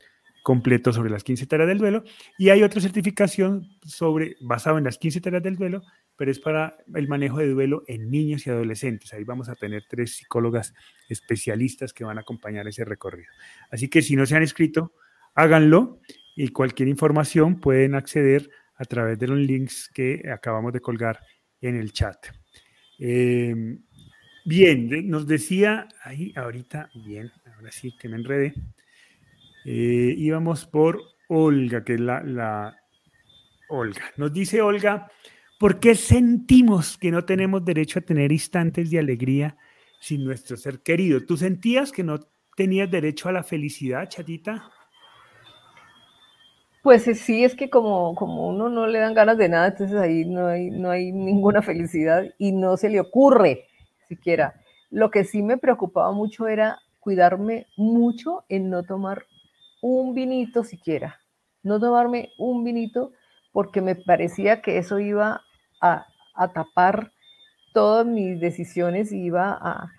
[0.45, 2.05] completo sobre las 15 tareas del duelo.
[2.39, 5.83] Y hay otra certificación sobre, basado en las 15 tareas del duelo,
[6.17, 9.13] pero es para el manejo de duelo en niños y adolescentes.
[9.15, 10.75] Ahí vamos a tener tres psicólogas
[11.09, 13.31] especialistas que van a acompañar ese recorrido.
[13.71, 14.93] Así que si no se han inscrito,
[15.35, 15.99] háganlo
[16.37, 18.51] y cualquier información pueden acceder
[18.85, 21.21] través de los links que acabamos de colgar
[21.61, 22.27] en el chat.
[22.99, 23.83] Em,
[24.45, 28.55] bien, nos decía ahí ahorita, bien, ahora sí que me enredé.
[29.65, 32.77] Eh, íbamos por Olga, que es la, la
[33.69, 34.13] Olga.
[34.17, 35.11] Nos dice Olga,
[35.59, 39.57] ¿por qué sentimos que no tenemos derecho a tener instantes de alegría
[40.01, 41.25] sin nuestro ser querido?
[41.25, 42.21] ¿Tú sentías que no
[42.57, 44.71] tenías derecho a la felicidad, chatita?
[46.85, 50.27] Pues sí, es que como, como uno no le dan ganas de nada, entonces ahí
[50.27, 53.69] no hay, no hay ninguna felicidad y no se le ocurre
[54.07, 54.61] siquiera.
[54.91, 59.25] Lo que sí me preocupaba mucho era cuidarme mucho en no tomar
[59.81, 61.23] un vinito siquiera,
[61.63, 63.13] no tomarme un vinito
[63.51, 65.41] porque me parecía que eso iba
[65.81, 66.05] a,
[66.53, 67.13] tapar
[67.73, 69.91] todas mis decisiones y iba a,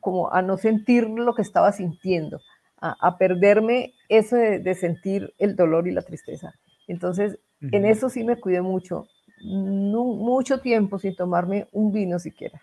[0.00, 2.42] como a no sentir lo que estaba sintiendo,
[2.82, 6.54] a, perderme eso de, sentir el dolor y la tristeza.
[6.86, 9.06] Entonces, en eso sí me cuidé mucho,
[9.42, 12.60] mucho tiempo sin tomarme un vino siquiera.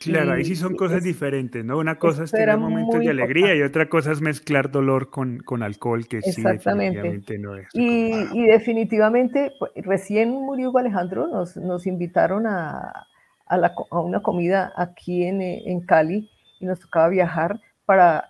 [0.00, 1.78] Claro, ahí sí son cosas diferentes, ¿no?
[1.78, 5.62] Una cosa es tener momentos de alegría y otra cosa es mezclar dolor con, con
[5.62, 7.68] alcohol, que sí definitivamente no es.
[7.72, 13.06] Y, y, definitivamente, pues, recién murió Hugo Alejandro, nos, nos invitaron a,
[13.46, 18.28] a, la, a, una comida aquí en, en, Cali y nos tocaba viajar para,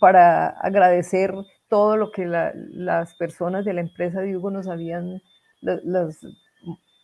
[0.00, 1.34] para agradecer
[1.68, 5.20] todo lo que la, las personas de la empresa de Hugo nos habían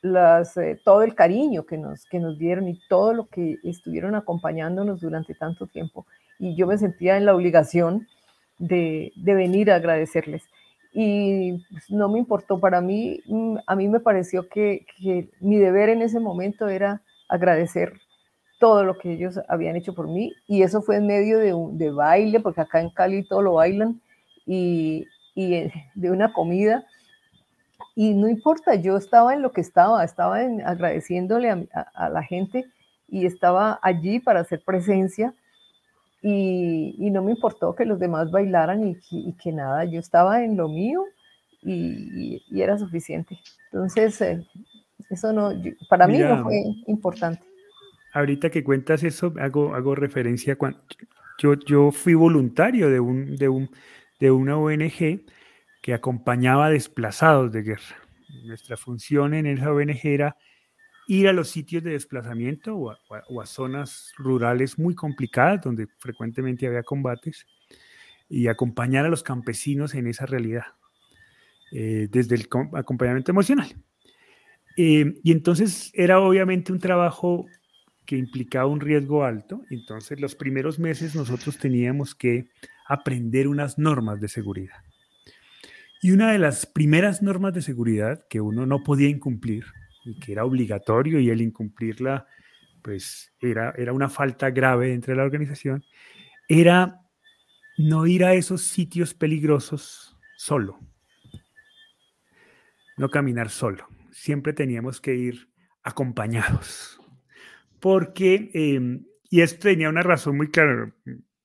[0.02, 4.14] las, eh, todo el cariño que nos, que nos dieron y todo lo que estuvieron
[4.14, 6.06] acompañándonos durante tanto tiempo.
[6.38, 8.08] Y yo me sentía en la obligación
[8.58, 10.44] de, de venir a agradecerles.
[10.92, 15.58] Y pues, no me importó, para mí, mm, a mí me pareció que, que mi
[15.58, 17.94] deber en ese momento era agradecer
[18.58, 21.78] todo lo que ellos habían hecho por mí y eso fue en medio de, un,
[21.78, 24.00] de baile, porque acá en Cali todo lo bailan
[24.46, 26.84] y, y eh, de una comida
[27.94, 32.66] y no importa, yo estaba en lo que estaba, estaba en, agradeciéndole a, la gente
[33.08, 35.34] y estaba allí para hacer presencia
[36.22, 40.42] y, y no me importó que los demás bailaran y, y, que nada, yo estaba
[40.44, 41.04] en lo mío
[41.62, 43.38] y, era suficiente.
[43.72, 44.46] Entonces, eh,
[45.10, 45.52] eso no,
[45.88, 47.42] para mí no fue importante.
[48.14, 50.80] Ahorita que cuentas eso, hago, hago referencia cuando
[51.38, 53.70] yo, yo fui voluntario de, un, de, un,
[54.22, 55.24] de una ONG
[55.80, 57.96] que acompañaba desplazados de guerra.
[58.44, 60.36] Nuestra función en esa ONG era
[61.08, 66.84] ir a los sitios de desplazamiento o a, zonas rurales muy complicadas donde frecuentemente había
[66.84, 67.46] combates
[68.28, 70.66] y acompañar a los campesinos en esa realidad,
[71.72, 73.74] eh, desde el acompañamiento emocional.
[74.76, 77.46] Eh, y entonces era obviamente un trabajo
[78.06, 82.46] que implicaba un riesgo alto, entonces los primeros meses nosotros teníamos que
[82.92, 84.82] aprender unas normas de seguridad.
[86.00, 89.64] Y una de las primeras normas de seguridad que uno no podía incumplir
[90.04, 92.26] y que era obligatorio y el incumplirla
[92.82, 95.84] pues era, era una falta grave entre la organización,
[96.48, 97.00] era
[97.78, 100.80] no ir a esos sitios peligrosos solo,
[102.96, 105.48] no caminar solo, siempre teníamos que ir
[105.84, 107.00] acompañados,
[107.80, 110.92] porque, em, y esto tenía una razón muy clara,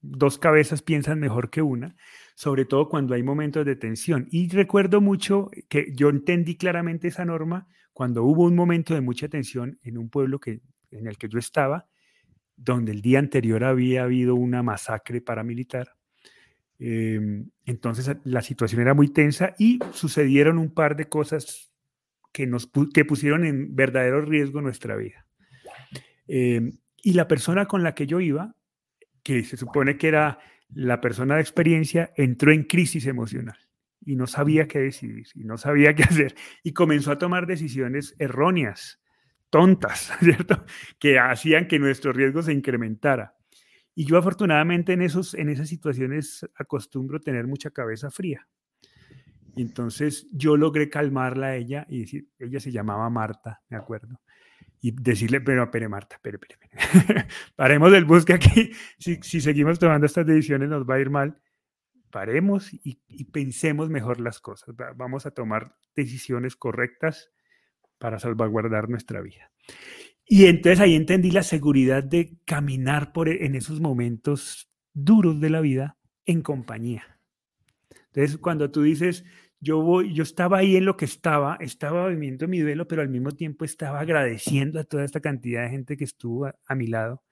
[0.09, 1.95] dos cabezas piensan mejor que una,
[2.35, 4.27] sobre todo cuando hay momentos de tensión.
[4.31, 9.27] Y recuerdo mucho que yo entendí claramente esa norma cuando hubo un momento de mucha
[9.27, 11.87] tensión en un pueblo que, en el que yo estaba,
[12.55, 15.95] donde el día anterior había habido una masacre paramilitar.
[16.79, 21.71] Em, entonces la situación era muy tensa y sucedieron un par de cosas
[22.31, 25.25] que, nos, que pusieron en verdadero riesgo nuestra vida.
[26.27, 28.56] Em, y la persona con la que yo iba,
[29.27, 30.39] que se supone que era
[30.73, 33.57] la persona de experiencia entró en crisis emocional
[34.05, 38.15] y no sabía qué decidir y no sabía qué hacer y comenzó a tomar decisiones
[38.19, 39.01] erróneas,
[39.49, 40.65] tontas, ¿cierto?
[40.97, 43.35] Que hacían que nuestro riesgo se incrementara.
[43.93, 48.47] Y yo afortunadamente en, esos, en esas situaciones acostumbro tener mucha cabeza fría.
[49.57, 54.21] Y entonces yo logré calmarla a ella y decir, ella se llamaba Marta, me acuerdo
[54.81, 59.79] y decirle, pero, espere Marta, espere, espere, paremos el bus que aquí, si, si, seguimos
[59.79, 61.39] tomando estas decisiones nos va a ir mal,
[62.11, 67.31] paremos y, y, pensemos mejor las cosas, vamos a tomar decisiones correctas
[67.97, 69.51] para salvaguardar nuestra vida.
[70.25, 75.49] Y entonces ahí entendí la seguridad de caminar por e, en esos momentos duros de
[75.49, 77.19] la vida en compañía.
[78.07, 79.23] Entonces, cuando tú dices,
[79.59, 83.09] yo voy, yo estaba ahí en lo que estaba, estaba viviendo mi duelo, pero al
[83.09, 87.23] mismo tiempo estaba agradeciendo a toda esta cantidad de gente que estuvo a, mi lado.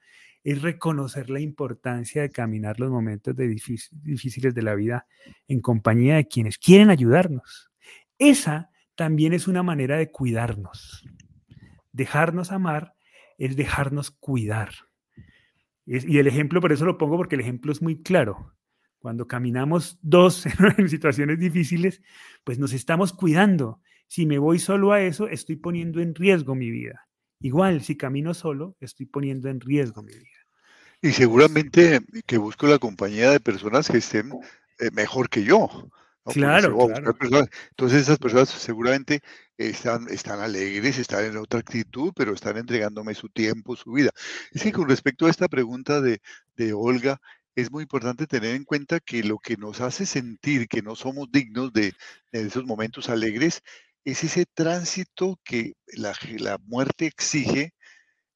[0.42, 5.06] Es reconocer la importancia de caminar los momentos difíciles de la vida
[5.48, 7.70] en compañía de quienes quieren ayudarnos.
[8.18, 11.04] Esa también es una manera de cuidarnos.
[11.92, 12.94] Dejarnos amar
[13.38, 14.70] es dejarnos cuidar.
[15.84, 18.55] y el ejemplo, por eso lo pongo, porque el ejemplo es muy claro.
[19.06, 20.46] Cuando caminamos dos
[20.78, 22.02] en situaciones difíciles,
[22.42, 23.80] pues nos estamos cuidando.
[24.08, 27.06] Si me voy solo a eso, estoy poniendo en riesgo mi vida.
[27.38, 30.40] Igual, si camino solo, estoy poniendo en riesgo mi vida.
[31.00, 34.32] Y seguramente que busco la compañía de personas que estén
[34.80, 35.68] eh, mejor que yo.
[36.24, 36.76] Claro,
[37.20, 37.46] claro.
[37.70, 39.20] Entonces esas personas seguramente
[39.56, 44.10] están, están alegres, están en otra actitud, pero están entregándome su tiempo, su vida.
[44.50, 46.20] Es que con respecto a esta pregunta de,
[46.56, 47.20] de Olga,
[47.56, 51.32] es muy importante tener en cuenta que lo que nos hace sentir que no somos
[51.32, 51.94] dignos de,
[52.30, 53.62] esos momentos alegres
[54.04, 57.72] es ese tránsito que la, muerte exige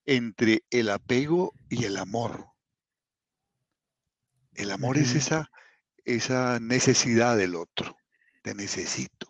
[0.06, 2.46] entre el apego y el amor.
[4.54, 5.50] El amor es esa,
[6.04, 7.96] esa necesidad del otro,
[8.42, 9.28] te necesito.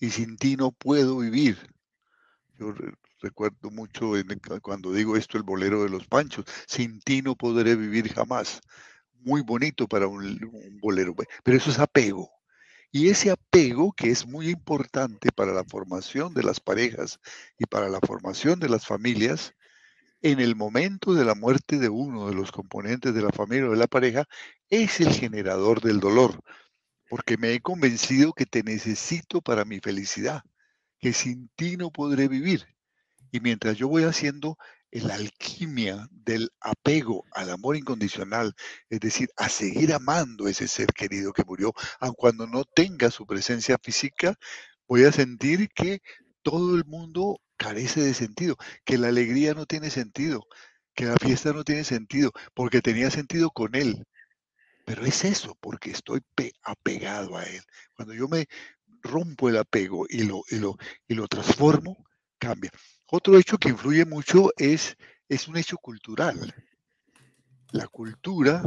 [0.00, 1.58] Y sin ti no puedo vivir.
[2.58, 2.74] Yo
[3.20, 4.12] recuerdo mucho
[4.62, 8.62] cuando digo esto el bolero de los panchos, sin ti no podré vivir jamás
[9.24, 12.30] muy bonito para un, bolero, pero eso es apego.
[12.90, 17.20] Y ese apego que es muy importante para la formación de las parejas
[17.58, 19.54] y para la formación de las familias,
[20.20, 23.72] en el momento de la muerte de uno de los componentes de la familia o
[23.72, 24.26] de la pareja,
[24.68, 26.42] es el generador del dolor,
[27.08, 30.42] porque me he convencido que te necesito para mi felicidad,
[31.00, 32.66] que sin ti no podré vivir.
[33.32, 34.58] Y mientras yo voy haciendo
[35.00, 38.54] la alquimia del apego al amor incondicional,
[38.90, 43.26] es decir, a seguir amando ese ser querido que murió, aun cuando no tenga su
[43.26, 44.34] presencia física,
[44.86, 46.02] voy a sentir que
[46.42, 50.46] todo el mundo carece de sentido, que la alegría no tiene sentido,
[50.94, 54.04] que la fiesta no tiene sentido, porque tenía sentido con él.
[54.84, 56.20] Pero es eso, porque estoy
[56.62, 57.62] apegado a él.
[57.94, 58.46] Cuando yo me
[59.00, 60.76] rompo el apego y lo, y lo,
[61.08, 62.04] y lo transformo,
[62.38, 62.70] cambia.
[63.14, 64.96] Otro hecho que influye mucho es,
[65.28, 66.54] es un hecho cultural.
[67.70, 68.62] La cultura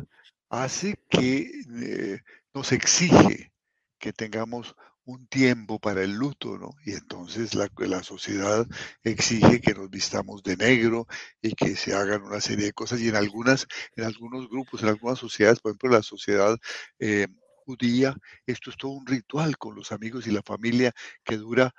[0.49, 1.49] hace que
[1.81, 2.19] eh,
[2.53, 3.51] nos exige
[3.97, 6.75] que tengamos un tiempo para el luto, ¿no?
[6.85, 8.67] Y entonces la, sociedad
[9.03, 11.07] exige que nos vistamos de negro
[11.41, 13.01] y que se hagan una serie de cosas.
[13.01, 13.65] Y en algunas,
[13.95, 16.55] en algunos grupos, en algunas sociedades, por ejemplo, la sociedad
[16.99, 17.25] eh,
[17.65, 18.15] judía,
[18.45, 20.93] esto es todo un ritual con los amigos y la familia
[21.23, 21.73] que dura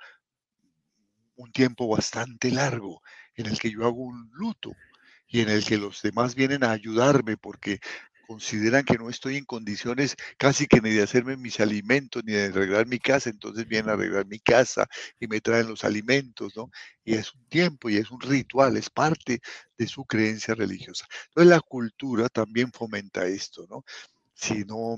[1.37, 3.01] un tiempo bastante largo,
[3.35, 4.73] en el que yo hago un luto
[5.27, 7.79] y en el que los demás vienen a ayudarme porque
[8.27, 12.47] consideran que no estoy en condiciones casi que ni de hacerme mis alimentos, ni de
[12.47, 14.85] arreglar mi casa, entonces vienen a arreglar mi casa
[15.17, 16.69] y me traen los alimentos, ¿no?
[17.05, 19.39] Y es un tiempo y es un ritual, es parte
[19.77, 21.05] de su creencia religiosa.
[21.29, 23.85] Entonces la cultura también fomenta esto, ¿no?
[24.33, 24.97] Si no,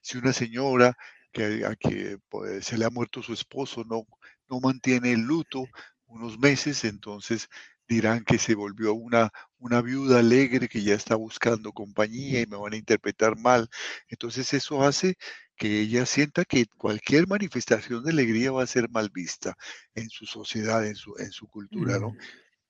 [0.00, 0.96] si una señora
[1.30, 4.06] que pues, se le ha muerto su esposo no,
[4.50, 5.64] no mantiene el luto
[6.06, 7.48] unos meses, entonces
[7.88, 12.56] dirán que se volvió una, una viuda alegre que ya está buscando compañía y me
[12.56, 13.68] van a interpretar mal.
[14.08, 15.16] Entonces eso hace
[15.56, 19.56] que ella sienta que cualquier manifestación de alegría va a ser mal vista
[19.94, 22.12] en su sociedad, en su, en su cultura, ¿no?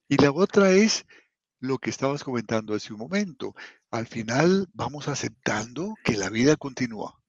[0.09, 1.05] Y la otra es
[1.61, 3.55] lo que estabas comentando hace un momento.
[3.91, 7.20] Al final vamos aceptando que la vida continúa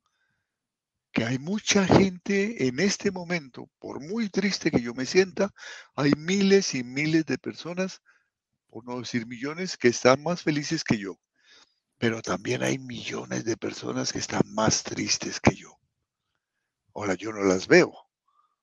[1.12, 5.54] que hay mucha gente en este momento, por muy triste que yo me sienta,
[5.96, 8.02] hay miles y miles de personas,
[8.70, 11.20] por no decir millones, que están más felices que yo.
[11.98, 15.78] Pero también hay millones de personas que están más tristes que yo.
[16.94, 17.94] Ahora yo no las veo,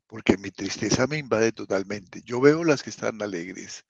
[0.07, 2.23] porque mi tristeza me invade totalmente.
[2.25, 3.85] Yo veo las que están alegres,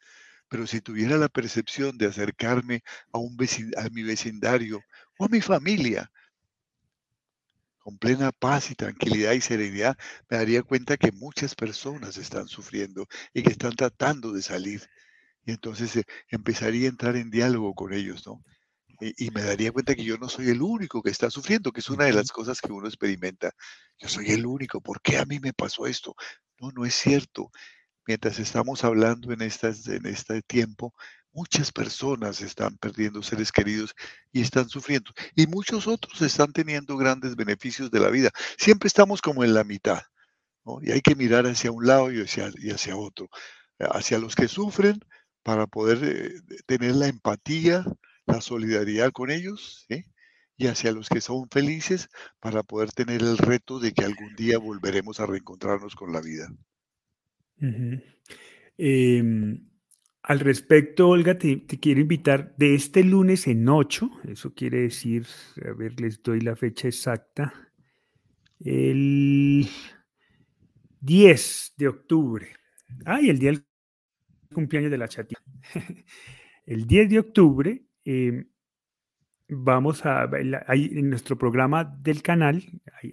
[0.48, 2.82] pero si tuviera la percepción de acercarme
[3.12, 3.36] a, un
[3.76, 4.82] a mi vecindario
[5.18, 6.10] o a mi familia,
[7.88, 9.96] con plena paz y tranquilidad y serenidad,
[10.28, 14.82] me daría cuenta que muchas personas están sufriendo y que están tratando de salir.
[15.46, 18.44] Y entonces eh, empezaría a entrar en diálogo con ellos, ¿no?
[19.00, 21.88] Y, me daría cuenta que yo no soy el único que está sufriendo, que es
[21.88, 23.52] una de las cosas que uno experimenta.
[23.96, 26.14] Yo soy el único, ¿por qué a mí me pasó esto?
[26.60, 27.50] No, no es cierto.
[28.06, 30.92] Mientras estamos hablando en, estas, en este tiempo,
[31.38, 33.94] Muchas personas están perdiendo seres queridos
[34.32, 35.12] y están sufriendo.
[35.36, 38.30] Y muchos otros están teniendo grandes beneficios de la vida.
[38.56, 40.02] Siempre estamos como en la mitad.
[40.82, 43.28] Y hay que mirar hacia un lado y hacia, y hacia otro.
[43.78, 44.98] Hacia los que sufren
[45.44, 47.84] para poder eh, tener la empatía,
[48.26, 49.86] la solidaridad con ellos.
[50.56, 52.08] y hacia los que son felices
[52.40, 56.48] para poder tener el reto de que algún día volveremos a reencontrarnos con la vida.
[60.28, 65.26] Al respecto, Olga, te, quiero invitar de este lunes en 8, eso quiere decir,
[65.66, 67.72] a ver, les doy la fecha exacta,
[68.60, 69.66] el
[71.00, 72.46] 10 de octubre.
[73.06, 73.64] Ay, el día del
[74.52, 75.40] cumpleaños de la chatita.
[76.66, 78.46] el 10 de octubre em,
[79.48, 80.28] vamos a,
[80.66, 82.62] ahí en nuestro programa del canal,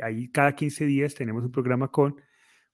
[0.02, 2.20] ahí cada 15 días tenemos un programa con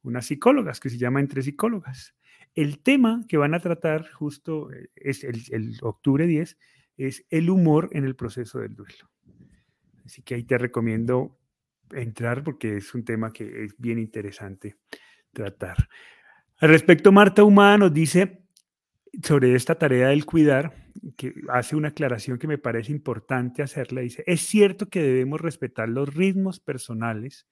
[0.01, 2.15] unas psicólogas que se llama Entre Psicólogas.
[2.55, 6.57] El tema que van a tratar justo eh, es el, octubre 10,
[6.97, 9.09] es el humor en el proceso del duelo.
[10.05, 11.39] Así que ahí te recomiendo
[11.91, 14.77] entrar porque es un tema que es bien interesante
[15.31, 15.89] tratar.
[16.57, 18.41] Al respecto, Marta Humada nos dice
[19.23, 20.75] sobre esta tarea del cuidar,
[21.17, 24.01] que hace una aclaración que me parece importante hacerla.
[24.01, 27.47] Dice, es cierto que debemos respetar los ritmos personales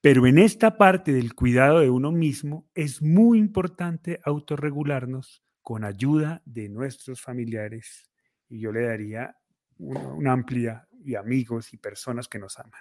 [0.00, 6.42] pero en esta parte del cuidado de uno mismo es muy importante autorregularnos con ayuda
[6.44, 8.08] de nuestros familiares
[8.48, 9.36] y yo le daría
[9.78, 12.80] una, amplia y amigos y personas que nos aman.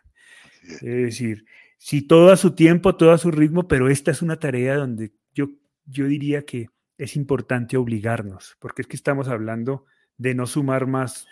[0.63, 1.45] Es decir,
[1.78, 5.13] si todo a su tiempo, todo a su ritmo, pero esta es una tarea donde
[5.34, 5.49] yo,
[5.86, 9.86] yo diría que es importante obligarnos, porque es que estamos hablando
[10.18, 11.28] de no sumar más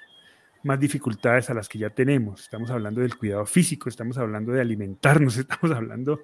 [0.66, 2.41] más dificultades a las que ya tenemos.
[2.41, 6.20] Estamos hablando del cuidado físico, estamos hablando de alimentarnos, estamos hablando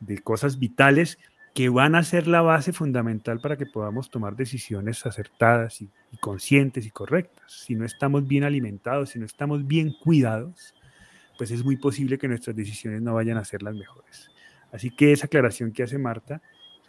[0.00, 1.18] de cosas vitales
[1.54, 6.86] que van a ser la base fundamental para que podamos tomar decisiones acertadas y, conscientes
[6.86, 7.52] y correctas.
[7.52, 10.74] Si no estamos bien alimentados, si no estamos bien cuidados,
[11.36, 14.30] pues es muy posible que nuestras decisiones no vayan a ser las mejores.
[14.70, 16.40] Así que esa aclaración que hace Marta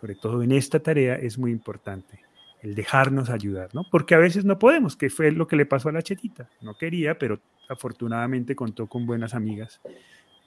[0.04, 2.20] sobre todo en esta tarea, es muy importante
[2.64, 3.84] el dejarnos ayudar, ¿no?
[3.92, 6.50] Porque a veces no podemos, que fue lo que le pasó a la chetita.
[6.62, 7.40] No quería, pero
[7.70, 9.82] afortunadamente contó con buenas amigas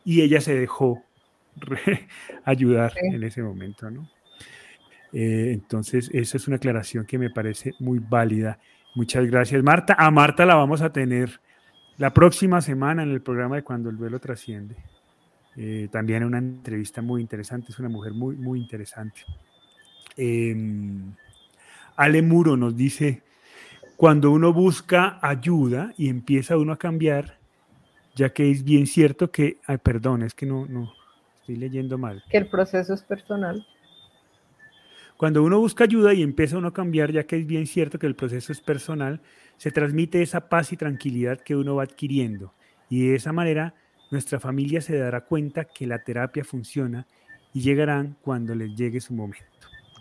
[0.05, 1.05] y ella se dejó
[2.45, 4.09] ayudar en ese momento, ¿no?
[5.13, 8.59] Eh, entonces, esa es una aclaración que me parece muy válida.
[8.95, 9.95] Muchas gracias, Marta.
[9.99, 11.41] A Marta la vamos a tener
[11.99, 14.77] la próxima semana en el programa de Cuando el duelo trasciende.
[15.57, 19.21] Eh, también una entrevista muy interesante, es una mujer muy, muy interesante.
[20.17, 21.13] Em,
[21.97, 23.23] Ale Muro nos dice,
[23.97, 27.39] cuando uno busca ayuda y empieza uno a cambiar,
[28.15, 30.93] ya que es bien cierto que, ay, perdón, es que no, no,
[31.41, 32.23] estoy leyendo mal.
[32.31, 33.67] Que el proceso es personal.
[35.17, 38.07] Cuando uno busca ayuda y empieza uno a cambiar, ya que es bien cierto que
[38.07, 39.23] el proceso es personal,
[39.57, 42.53] se transmite esa paz y tranquilidad que uno va adquiriendo.
[42.91, 43.75] Y de esa manera
[44.11, 47.07] nuestra familia se dará cuenta que la terapia funciona
[47.55, 49.47] y llegarán cuando les llegue su momento.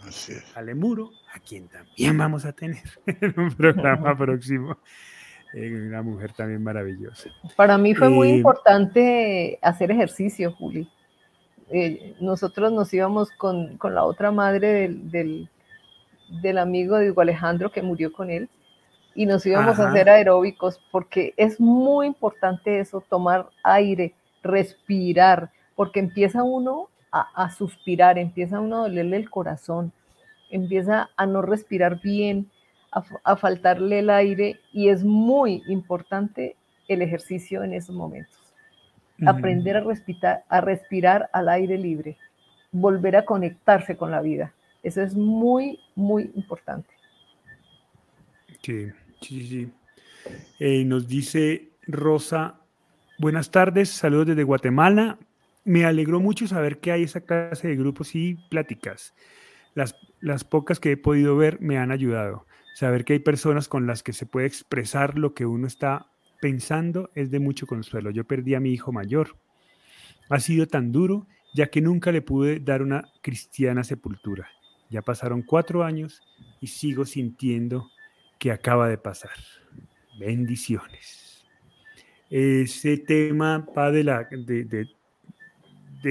[0.08, 0.58] Así es.
[0.58, 4.78] Alemuro, a quien también vamos a tener en un programa próximo.
[5.54, 7.30] Eh, una mujer también maravillosa.
[7.56, 10.90] Para mí fue muy eh, importante hacer ejercicio, Juli.
[11.72, 15.50] Eh, nosotros nos íbamos con, con la otra madre del, del,
[16.42, 18.50] del, amigo de Hugo Alejandro que murió con él
[19.16, 26.02] y nos íbamos a hacer aeróbicos porque es muy importante eso, tomar aire, respirar, porque
[26.02, 29.94] empieza uno a, suspirar, empieza uno a dolerle el corazón,
[30.50, 32.50] empieza a no respirar bien,
[32.92, 36.56] a, faltarle el aire y es muy importante
[36.88, 38.54] el ejercicio en esos momentos.
[39.26, 42.18] Aprender a respirar, a respirar al aire libre,
[42.72, 44.54] volver a conectarse con la vida.
[44.84, 46.90] Eso es muy, muy importante.
[48.62, 48.88] Sí,
[49.22, 49.72] sí, sí.
[50.60, 52.56] Eh, nos dice Rosa,
[53.20, 55.18] buenas tardes, saludos desde Guatemala
[55.66, 59.14] me alegró mucho saber que hay esa clase de grupos y pláticas.
[59.74, 62.46] Las, las pocas que he podido ver me han ayudado.
[62.76, 66.08] Saber que hay personas con las que se puede expresar lo que uno está
[66.40, 68.12] pensando es de mucho consuelo.
[68.12, 69.38] Yo perdí a mi hijo mayor.
[70.30, 74.48] Ha sido tan duro ya que nunca le pude dar una cristiana sepultura.
[74.90, 76.22] Ya pasaron cuatro años
[76.60, 77.90] y sigo sintiendo
[78.38, 79.32] que acaba de pasar.
[80.20, 81.46] Bendiciones.
[82.30, 84.95] Ese tema de, de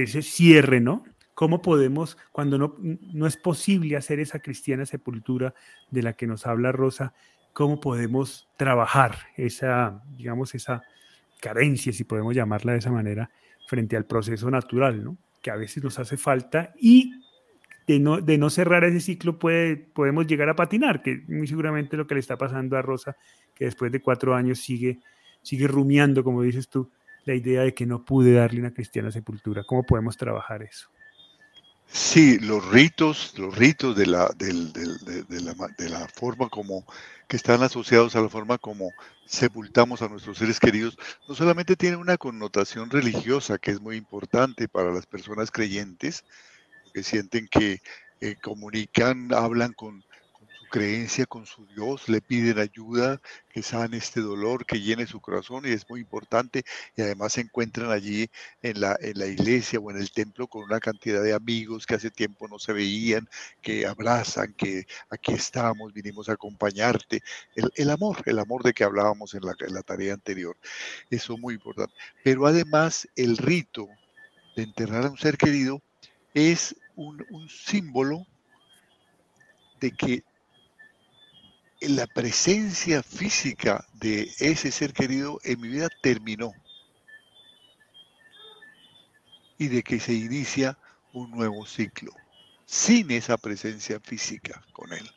[0.03, 1.03] ese cierre, ¿no?
[1.33, 5.53] ¿Cómo podemos, cuando no, no es posible hacer esa cristiana sepultura
[5.91, 7.13] de la que nos habla Rosa,
[7.55, 10.83] cómo podemos trabajar esa, digamos, esa
[11.41, 13.29] carencia, si podemos llamarla de esa manera,
[13.67, 15.17] frente al proceso natural, ¿no?
[15.41, 17.13] Que a veces nos hace falta y
[17.87, 21.97] de no, de no cerrar ese ciclo puede, podemos llegar a patinar, que muy seguramente
[21.97, 23.15] lo que le está pasando a Rosa,
[23.53, 24.99] que después de cuatro años sigue,
[25.41, 26.91] sigue rumiando, como dices tú,
[27.25, 29.63] la idea de que no pude darle una cristiana sepultura.
[29.63, 30.89] ¿Cómo podemos trabajar eso?
[31.87, 36.85] Sí, los ritos, los ritos de la, de, la, forma como
[37.27, 38.91] que están asociados a la forma como
[39.25, 40.97] sepultamos a nuestros seres queridos,
[41.27, 46.25] no solamente tienen una connotación religiosa que es muy importante para las personas creyentes,
[46.93, 47.81] que sienten que
[48.21, 50.03] eh, comunican, hablan con
[50.75, 55.65] creencia con su Dios, le piden ayuda, que sane este dolor, que llene su corazón
[55.65, 56.65] y es muy importante.
[56.97, 58.29] Y además se encuentran allí
[58.61, 61.95] en la, en la iglesia o en el templo con una cantidad de amigos que
[61.95, 63.29] hace tiempo no se veían,
[63.61, 67.21] que abrazan, que aquí estamos, vinimos a acompañarte.
[67.55, 70.57] El, amor, el amor de que hablábamos en la, en la tarea anterior.
[71.09, 71.93] Eso es muy importante.
[72.21, 73.87] Pero además el rito
[74.57, 75.81] de enterrar a un ser querido
[76.33, 78.27] es un, un símbolo
[79.79, 80.23] de que
[81.89, 86.53] la presencia física de ese ser querido en mi vida terminó
[89.57, 90.77] y de que se inicia
[91.13, 92.11] un nuevo ciclo
[92.65, 95.09] sin esa presencia física con él.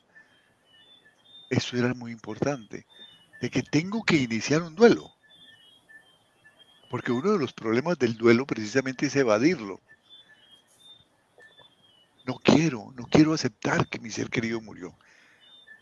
[1.51, 2.87] Eso era muy importante,
[3.41, 5.11] de que tengo que iniciar un duelo.
[6.91, 9.81] Porque uno de los problemas del duelo precisamente es evadirlo.
[12.27, 14.95] No quiero, no quiero aceptar que mi ser querido murió.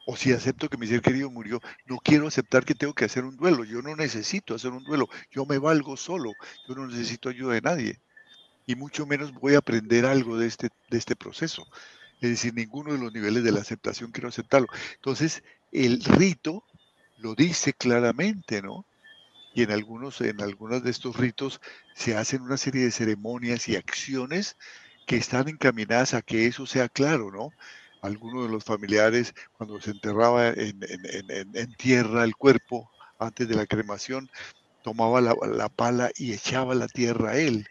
[0.08, 3.24] O si acepto que mi ser querido murió, no quiero aceptar que tengo que hacer
[3.24, 3.64] un duelo.
[3.64, 5.08] Yo no necesito hacer un duelo.
[5.32, 6.32] Yo me valgo solo.
[6.68, 8.00] Yo no necesito ayuda de nadie.
[8.66, 11.66] Y mucho menos voy a aprender algo de este, de este proceso.
[12.20, 14.68] Es decir, ninguno de los niveles de la aceptación quiero aceptarlo.
[14.94, 15.42] Entonces,
[15.72, 16.64] el rito
[17.18, 18.86] lo dice claramente, ¿no?
[19.54, 21.60] Y en algunos, en algunos de estos ritos
[21.94, 24.56] se hacen una serie de ceremonias y acciones
[25.06, 27.50] que están encaminadas a que eso sea claro, ¿no?
[28.02, 34.30] Alguno de los familiares, cuando se enterraba en, tierra el cuerpo antes de la cremación,
[34.82, 37.66] tomaba la, pala y echaba la tierra a él,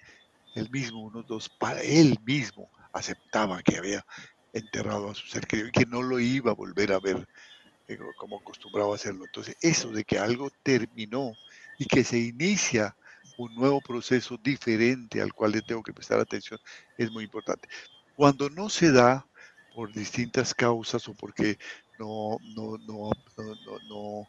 [0.55, 4.05] él mismo, unos dos, para él mismo aceptaba que había
[4.53, 7.27] enterrado a su ser querido y que no lo iba a volver a ver
[7.87, 9.25] eh, como acostumbraba hacerlo.
[9.25, 11.33] Entonces, eso de que algo terminó
[11.77, 12.95] y que se inicia
[13.37, 16.59] un nuevo proceso diferente al cual le tengo que prestar atención
[16.97, 17.67] es muy importante.
[18.15, 19.27] Cuando no se da
[19.75, 21.59] por distintas causas o porque
[21.99, 23.11] no, no, no,
[23.89, 24.27] no,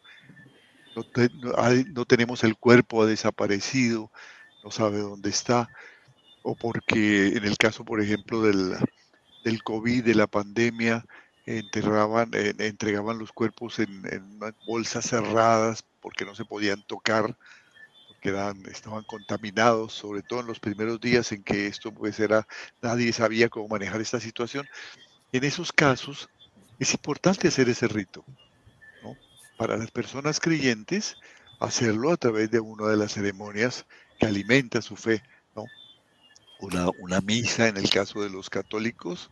[1.95, 4.11] no, tenemos el cuerpo, ha desaparecido,
[4.65, 5.71] no sabe dónde está,
[6.43, 8.77] o porque en el caso, por ejemplo, del,
[9.45, 11.05] del COVID, de la pandemia,
[11.47, 17.37] enterraban, entregaban los cuerpos en, en, bolsas cerradas porque no se podían tocar,
[18.09, 22.49] porque eran, estaban contaminados, sobre todo en los primeros días en que esto pues era,
[22.83, 24.67] nadie sabía cómo manejar esta situación.
[25.33, 26.29] En esos casos
[26.79, 28.25] es importante hacer ese rito.
[29.57, 31.17] Para las personas creyentes,
[31.61, 33.87] hacerlo a través de una de las ceremonias
[34.19, 35.23] que alimenta su fe.
[36.59, 39.31] Una, una misa en el caso de los católicos,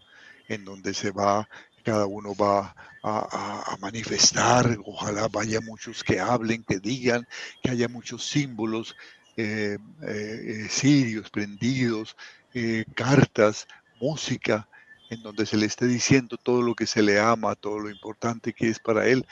[0.48, 1.48] en donde se va,
[1.84, 7.28] cada uno va a, manifestar, ojalá vaya muchos que hablen, que digan,
[7.62, 8.96] que haya muchos símbolos
[9.36, 12.16] eh, eh, sirios prendidos,
[12.54, 13.68] eh, cartas,
[14.00, 14.66] música,
[15.14, 18.52] en donde se le esté diciendo todo lo que se le ama, todo lo importante
[18.52, 19.26] que es para él,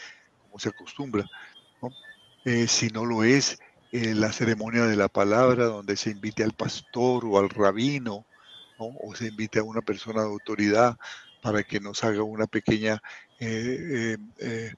[0.44, 1.26] como se acostumbra.
[2.66, 3.58] si no lo es,
[3.92, 8.24] la ceremonia de la palabra, donde se invite al pastor o al rabino,
[8.78, 10.96] o se invite a una persona de autoridad
[11.42, 13.02] para que nos haga una pequeña
[13.38, 14.74] eh, eh, eh,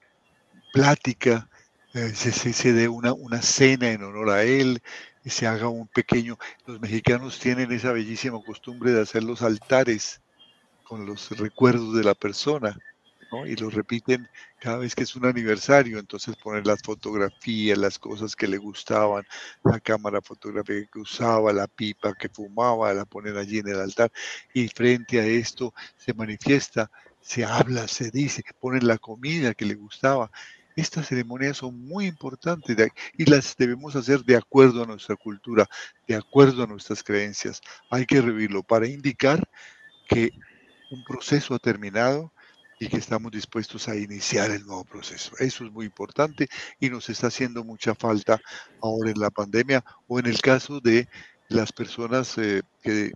[0.73, 1.49] plática,
[1.93, 4.83] se, se, dé una, una cena en honor a él,
[5.25, 6.39] y se haga un pequeño...
[6.67, 10.21] Los mexicanos tienen esa bellísima costumbre de hacer los altares
[10.85, 12.77] con los recuerdos de la persona
[13.47, 14.29] y lo repiten
[14.61, 19.25] cada vez que es un aniversario, entonces poner las fotografías, las cosas que le gustaban,
[19.65, 24.11] la cámara fotográfica que usaba, la pipa que fumaba, la ponen allí en el altar
[24.53, 29.75] y frente a esto se manifiesta, se habla, se dice, ponen la comida que le
[29.75, 30.31] gustaba.
[30.77, 32.77] Estas ceremonias son muy importantes
[33.17, 35.69] y las debemos hacer de acuerdo a nuestra cultura,
[36.09, 37.61] de acuerdo a nuestras creencias.
[37.91, 39.49] Hay que revivirlo para indicar
[40.09, 40.33] que
[40.95, 42.33] un proceso ha terminado,
[42.79, 45.33] y que estamos dispuestos a iniciar el nuevo proceso.
[45.39, 46.49] Eso es muy importante
[46.81, 48.41] y nos está haciendo mucha falta
[48.83, 51.09] ahora en la pandemia o en el caso de
[51.49, 53.13] las personas eh, que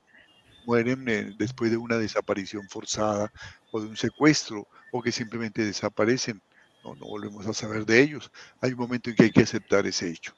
[0.66, 3.32] mueren eh, después de una desaparición forzada
[3.72, 6.40] o de un secuestro o que simplemente desaparecen.
[6.84, 8.30] No, no volvemos a saber de ellos.
[8.60, 10.34] Hay un momento en que hay que aceptar ese hecho.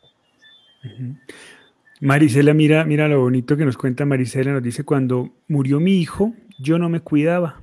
[2.01, 4.53] Marisela, mira, mira lo bonito que nos cuenta Marisela.
[4.53, 7.61] Nos dice, cuando murió mi hijo, yo no me cuidaba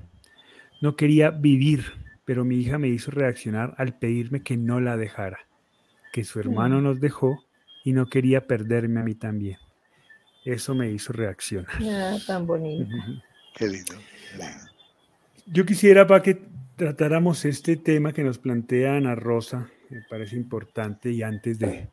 [0.81, 1.85] no quería vivir,
[2.25, 5.39] pero mi hija me hizo reaccionar al pedirme que no la dejara,
[6.13, 6.83] que su hermano mm.
[6.83, 7.43] nos dejó
[7.83, 9.57] y no quería perderme a mí también.
[10.45, 11.75] Eso me hizo reaccionar.
[11.81, 12.89] Ah, tan bonito.
[13.55, 13.93] Qué lindo.
[15.47, 16.41] Yo quisiera para que
[16.75, 21.89] tratáramos este tema que nos plantea Ana Rosa, me parece importante y antes de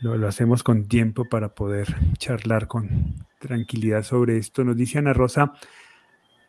[0.00, 1.86] lo, hacemos con tiempo para poder
[2.18, 4.64] charlar con tranquilidad sobre esto.
[4.64, 5.52] Nos dice Ana Rosa,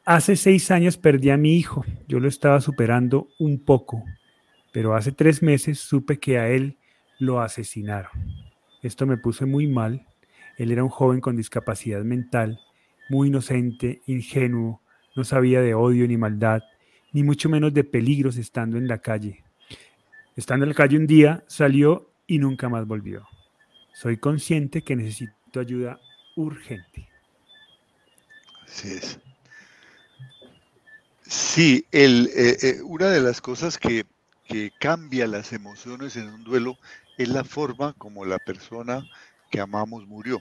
[0.09, 4.05] Hace seis años perdí a mi hijo, yo lo estaba superando un poco,
[4.71, 6.77] pero hace tres meses supe que a él
[7.19, 8.11] lo asesinaron.
[8.81, 10.07] Esto me puso muy mal.
[10.57, 12.61] Él era un joven con discapacidad mental,
[13.09, 14.81] muy inocente, ingenuo,
[15.13, 16.63] no sabía de odio ni maldad,
[17.11, 19.43] ni mucho menos de peligros estando en la calle.
[20.37, 23.27] Estando en la calle un día, salió y nunca más volvió.
[23.99, 25.99] Soy consciente que necesito ayuda
[26.35, 27.09] urgente.
[28.63, 29.19] Así es.
[31.23, 34.05] Sí, eh, eh, una de las cosas que,
[34.45, 36.77] que cambia las emociones en un duelo
[37.17, 39.03] es la forma como la persona
[39.49, 40.39] que amamos murió.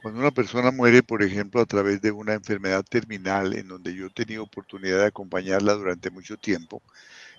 [0.00, 4.06] Cuando una persona muere, por ejemplo, a través de una enfermedad terminal en donde yo
[4.06, 6.80] he tenido oportunidad de acompañarla durante mucho tiempo,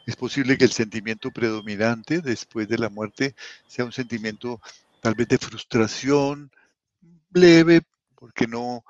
[0.06, 3.34] es posible que el sentimiento predominante después de la muerte
[3.68, 4.62] sea un sentimiento
[5.02, 6.52] tal vez de frustración
[7.34, 7.82] leve,
[8.16, 8.84] porque no,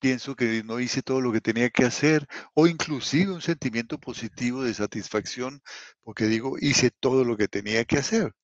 [0.00, 4.64] pienso que no hice todo lo que tenía que hacer, o inclusive un sentimiento positivo
[4.64, 5.62] de satisfacción,
[6.02, 8.34] porque digo, hice todo lo que tenía que hacer.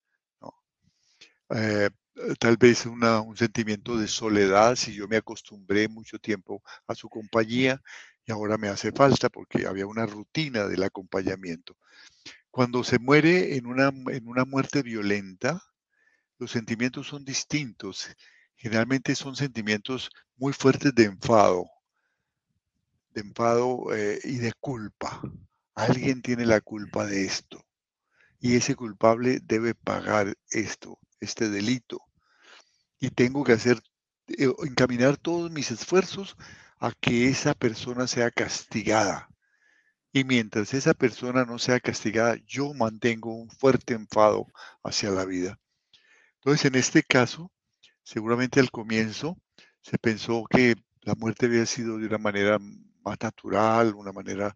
[1.51, 1.91] Eh,
[2.39, 7.81] tal vez un sentimiento de soledad, si yo me acostumbré mucho tiempo a su compañía
[8.25, 11.77] y ahora me hace falta porque había una rutina del acompañamiento.
[12.51, 15.63] Cuando se muere en una, en una muerte violenta,
[16.39, 18.09] los sentimientos son distintos
[18.57, 21.67] generalmente son sentimientos muy fuertes de enfado,
[23.11, 25.21] de enfado eh, y de culpa.
[25.75, 27.65] Alguien tiene la culpa de esto
[28.41, 32.01] y ese culpable debe pagar esto, este delito.
[32.99, 33.83] Y tengo que hacer,
[34.29, 36.37] eh, encaminar todos mis esfuerzos
[36.79, 39.29] a que esa persona sea castigada.
[40.13, 44.47] Y mientras esa persona no sea castigada, yo mantengo un fuerte enfado
[44.83, 45.59] hacia la vida.
[46.47, 47.51] Entonces, en este caso,
[48.05, 49.37] seguramente al comienzo
[49.83, 54.55] se pensó que la muerte había sido de una manera más natural, una manera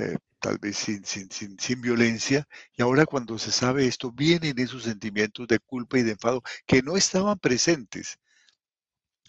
[0.00, 4.82] eh, tal vez sin, sin, sin, violencia, y ahora cuando se sabe esto, vienen esos
[4.82, 8.18] sentimientos de culpa y de enfado que no estaban presentes,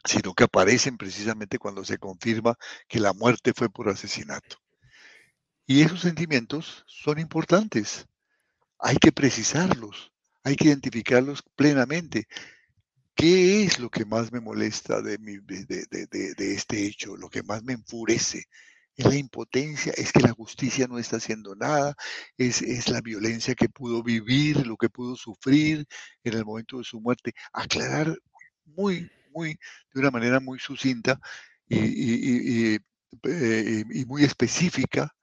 [0.03, 2.55] sino que aparecen precisamente cuando se confirma
[2.87, 4.57] que la muerte fue por asesinato.
[5.67, 8.07] Y esos sentimientos son importantes,
[8.79, 10.12] hay que precisarlos,
[10.43, 12.27] hay que identificarlos plenamente.
[13.15, 15.17] ¿Qué es lo que más me molesta de,
[16.37, 17.15] este hecho?
[17.15, 18.45] Lo que más me enfurece
[18.95, 21.95] es la impotencia, es que la justicia no está haciendo nada,
[22.37, 25.85] es, es, la violencia que pudo vivir, lo que pudo sufrir
[26.23, 27.33] en el momento de su muerte.
[27.53, 28.15] Aclarar
[28.65, 29.57] muy, muy,
[29.93, 31.19] de una manera muy sucinta
[31.67, 32.79] y, y
[33.23, 35.15] eh, muy específica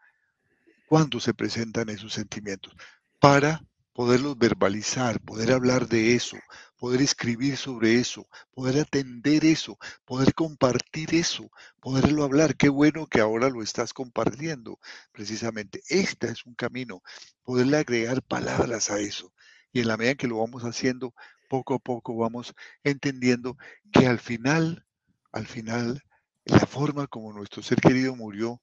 [0.87, 2.75] cuando se presentan esos sentimientos,
[3.21, 3.62] para
[4.01, 6.38] poderlos verbalizar, poder hablar de eso,
[6.78, 9.76] poder escribir sobre eso, poder atender eso,
[10.07, 12.57] poder compartir eso, poderlo hablar.
[12.57, 14.78] Qué bueno que ahora lo estás compartiendo,
[15.12, 15.82] precisamente.
[15.90, 17.03] Este es un camino,
[17.42, 19.34] poderle agregar palabras a eso.
[19.70, 21.12] Y en la medida que lo vamos haciendo,
[21.51, 23.59] poco a poco vamos entendiendo
[23.92, 24.86] que al final,
[25.30, 26.03] al final,
[26.46, 28.62] la forma como nuestro ser querido murió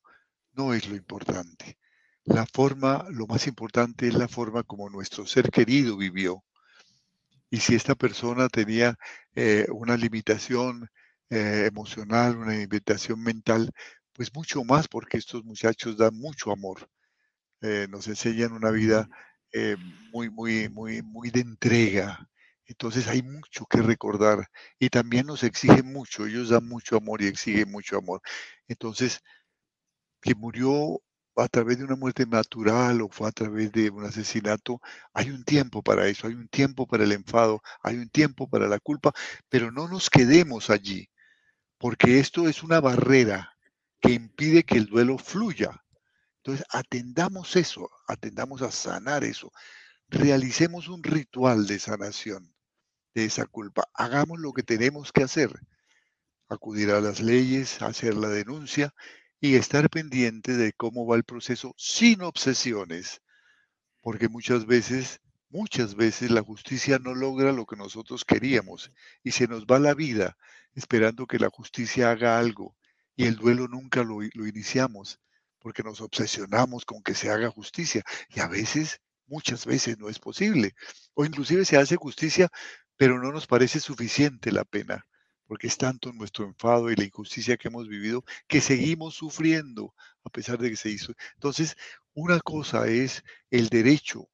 [0.54, 1.78] no es lo importante.
[2.28, 6.44] La forma, lo más importante es la forma como nuestro ser querido vivió.
[7.50, 8.98] Y si esta persona tenía
[9.34, 10.90] eh, una limitación
[11.30, 13.72] eh, emocional, una limitación mental,
[14.12, 16.90] pues mucho más porque estos muchachos dan mucho amor.
[17.62, 19.08] Eh, nos enseñan una vida
[20.12, 22.30] muy, muy, muy, muy de entrega.
[22.66, 26.26] Entonces hay mucho que recordar y también nos exigen mucho.
[26.28, 28.22] Ellos dan mucho amor y exigen mucho amor.
[28.68, 29.22] Entonces,
[30.22, 31.02] que murió
[31.38, 34.82] a través de una muerte natural o fue a través de un asesinato,
[35.14, 38.68] hay un tiempo para eso, hay un tiempo para el enfado, hay un tiempo para
[38.68, 39.14] la culpa,
[39.50, 41.10] pero no nos quedemos allí,
[41.78, 43.56] porque esto es una barrera
[44.02, 45.84] que impide que el duelo fluya.
[46.38, 49.52] Entonces, atendamos eso, atendamos a sanar eso,
[50.10, 52.54] realicemos un ritual de sanación
[53.14, 55.52] de esa culpa, hagamos lo que tenemos que hacer,
[56.50, 58.94] acudir a las leyes, hacer la denuncia
[59.40, 63.22] y estar pendiente de cómo va el proceso sin obsesiones,
[64.02, 68.92] porque muchas veces, muchas veces la justicia no logra lo que nosotros queríamos
[69.24, 70.38] y se nos va la vida
[70.74, 72.76] esperando que la justicia haga algo
[73.16, 75.20] y el duelo nunca lo, lo iniciamos
[75.60, 80.20] porque nos obsesionamos con que se haga justicia y a veces, muchas veces no es
[80.20, 80.74] posible
[81.14, 82.50] o inclusive se hace justicia
[82.96, 85.07] pero no nos parece suficiente la pena
[85.48, 89.94] porque es tanto nuestro enfado y la injusticia que hemos vivido que seguimos sufriendo
[90.24, 91.14] a pesar de que se hizo.
[91.36, 91.78] Entonces,
[92.14, 94.30] una cosa es el derecho,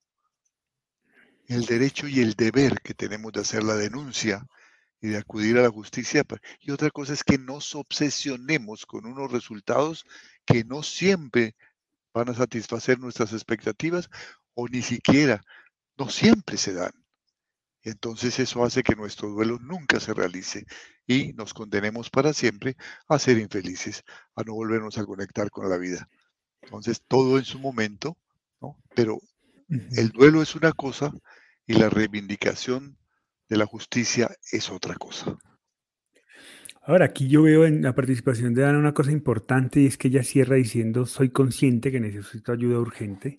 [1.48, 4.48] el derecho y el deber que tenemos de hacer la denuncia
[5.02, 6.24] y de acudir a la justicia.
[6.62, 10.06] Y otra cosa es que nos obsesionemos con unos resultados
[10.46, 11.56] que no siempre
[12.14, 14.10] van a satisfacer nuestras expectativas
[14.54, 15.44] o ni siquiera,
[15.98, 17.03] no siempre se dan.
[17.84, 20.66] Entonces eso hace que nuestro duelo nunca se realice
[21.06, 22.78] y nos condenemos para siempre
[23.10, 24.04] a ser infelices,
[24.36, 26.08] a no volvernos a conectar con la vida.
[26.62, 28.18] Entonces todo en su momento,
[28.62, 28.78] ¿no?
[28.96, 29.20] Pero
[29.68, 31.12] el duelo es una cosa
[31.66, 32.98] y la reivindicación
[33.50, 35.38] de la justicia es otra cosa.
[36.86, 40.10] Ahora, aquí yo veo en la participación de Ana una cosa importante y es que
[40.10, 43.38] ella cierra diciendo, soy consciente que necesito ayuda urgente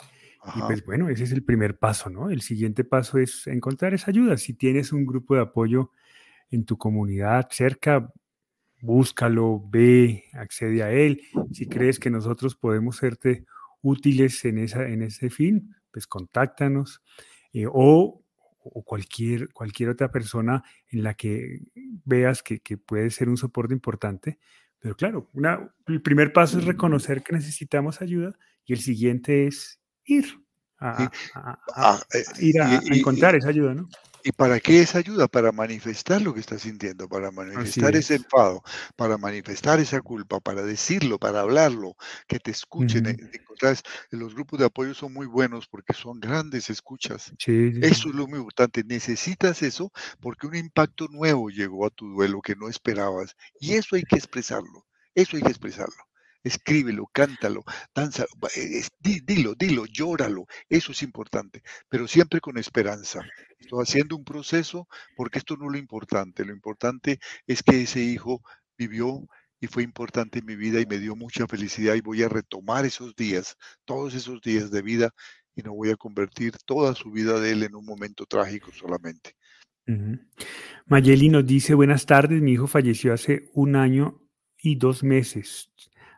[0.55, 2.31] y pues bueno, ese es el primer paso, ¿no?
[2.31, 4.37] El siguiente paso es encontrar esa ayuda.
[4.37, 5.91] Si tienes un grupo de apoyo
[6.51, 8.13] en tu comunidad cerca,
[8.83, 11.23] búscalo, ve, accede a él.
[11.53, 13.47] Si crees que nosotros podemos serte
[13.81, 17.03] útiles en, esa, en ese fin, pues contáctanos.
[17.53, 18.21] Eh, o,
[18.85, 21.61] cualquier, cualquier otra persona en la que
[22.05, 24.39] veas que, que puede ser un soporte importante.
[24.79, 29.81] Pero claro, una, el primer paso es reconocer que necesitamos ayuda y el siguiente es
[30.07, 30.27] ir
[30.79, 31.11] a,
[31.75, 33.89] ah, eh, ir a, encontrar esa ayuda, ¿no?
[34.27, 35.29] ¿Y para qué esa ayuda?
[35.29, 38.63] Para manifestar lo que estás sintiendo, para manifestar ese enfado,
[38.97, 41.95] para manifestar esa culpa, para decirlo, para hablarlo,
[42.27, 43.07] que te escuchen.
[43.07, 43.17] Eh,
[44.13, 47.35] los grupos de apoyo son muy buenos porque son grandes escuchas.
[47.47, 48.83] eso es lo muy importante.
[48.83, 53.37] Necesitas eso porque un impacto nuevo llegó a tu duelo que no esperabas.
[53.61, 54.87] Y eso hay que expresarlo.
[55.15, 56.03] Eso hay que expresarlo
[56.45, 57.65] escríbelo, cántalo,
[57.95, 58.27] danza,
[58.57, 63.21] eh, dilo, dilo, llóralo, eso es importante, pero siempre con esperanza.
[63.59, 64.87] Estoy haciendo un proceso
[65.17, 68.43] porque esto no es lo importante, lo importante es que ese hijo
[68.77, 69.27] vivió
[69.61, 72.85] y fue importante en mi vida y me dio mucha felicidad y voy a retomar
[72.85, 75.11] esos días, todos esos días de vida
[75.57, 79.35] y no voy a convertir toda su vida de él en un momento trágico solamente.
[80.87, 84.21] Mayeli nos dice, buenas tardes, mi hijo falleció hace un año
[84.59, 85.71] y dos meses,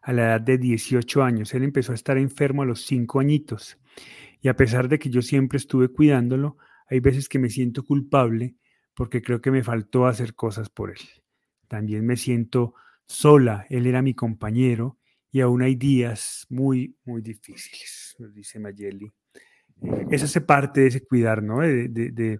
[0.06, 1.52] a la edad de 18 años.
[1.52, 3.76] Él empezó a estar enfermo a los cinco añitos
[4.40, 8.54] y a pesar de que yo siempre estuve cuidándolo, hay veces que me siento culpable
[8.94, 11.00] porque creo que me faltó hacer cosas por él.
[11.66, 14.96] También me siento sola, él era mi compañero
[15.32, 19.12] y aún hay días muy, muy difíciles, nos dice Mayeli.
[19.82, 21.62] Eh, esa hace parte de ese cuidar, ¿no?
[21.62, 22.38] De,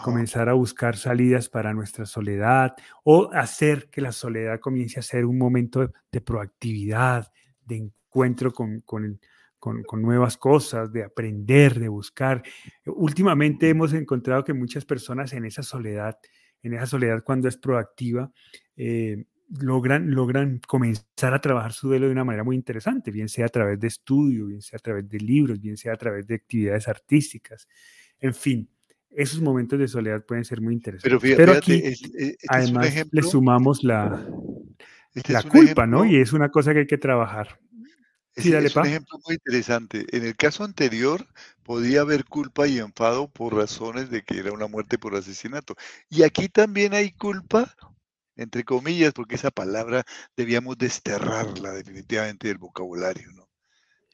[0.00, 2.74] comenzar a buscar salidas para nuestra soledad
[3.04, 7.30] o hacer que la soledad comience a ser un momento de, proactividad,
[7.64, 9.20] de encuentro con, con,
[9.58, 12.42] con, nuevas cosas, de aprender, de buscar.
[12.86, 16.18] Últimamente hemos encontrado que muchas personas en esa soledad,
[16.62, 18.30] en esa soledad cuando es proactiva,
[18.76, 19.24] eh,
[19.60, 23.50] logran, logran comenzar a trabajar su duelo de una manera muy interesante, bien sea a
[23.50, 26.88] través de estudio, bien sea a través de libros, bien sea a través de actividades
[26.88, 27.68] artísticas.
[28.18, 28.68] En fin,
[29.14, 31.36] esos momentos de soledad pueden ser muy interesantes.
[31.36, 34.26] Pero, aquí, este además, le sumamos la,
[35.14, 36.04] este la culpa, ¿no?
[36.04, 37.58] Y es una cosa que hay que trabajar.
[38.34, 40.06] Es, un ejemplo muy interesante.
[40.16, 41.26] En el caso anterior
[41.62, 45.74] podía haber culpa y enfado por razones de que era una muerte por asesinato.
[46.08, 47.74] Y aquí también hay culpa,
[48.36, 50.04] entre comillas, porque esa palabra
[50.34, 53.48] debíamos desterrarla definitivamente del vocabulario, ¿no?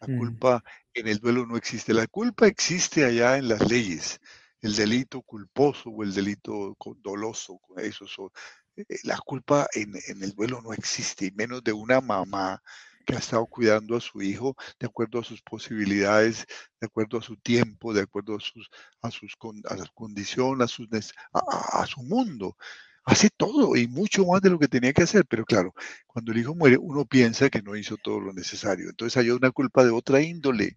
[0.01, 0.19] La mm.
[0.19, 1.95] culpa en el duelo no existe.
[1.95, 4.21] La culpa existe allá en las leyes.
[4.61, 8.33] El delito culposo o el delito doloso, eso.
[8.77, 12.63] Eh, eh, la culpa en, el duelo no existe, y menos de una mamá
[13.05, 16.47] que ha estado cuidando a su hijo de acuerdo a sus posibilidades,
[16.81, 18.71] de acuerdo a su tiempo, de acuerdo a sus,
[19.03, 19.35] a sus
[19.65, 20.89] a su condición, a, sus,
[21.33, 22.57] a, su mundo.
[23.05, 25.75] Hace todo y mucho más de lo que tenía que hacer, pero claro,
[26.07, 28.91] cuando el hijo muere, uno piensa que no hizo todo lo necesario.
[28.91, 30.77] Entonces hay una culpa de otra índole.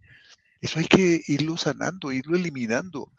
[0.61, 3.11] Eso hay que irlo sanando, irlo eliminando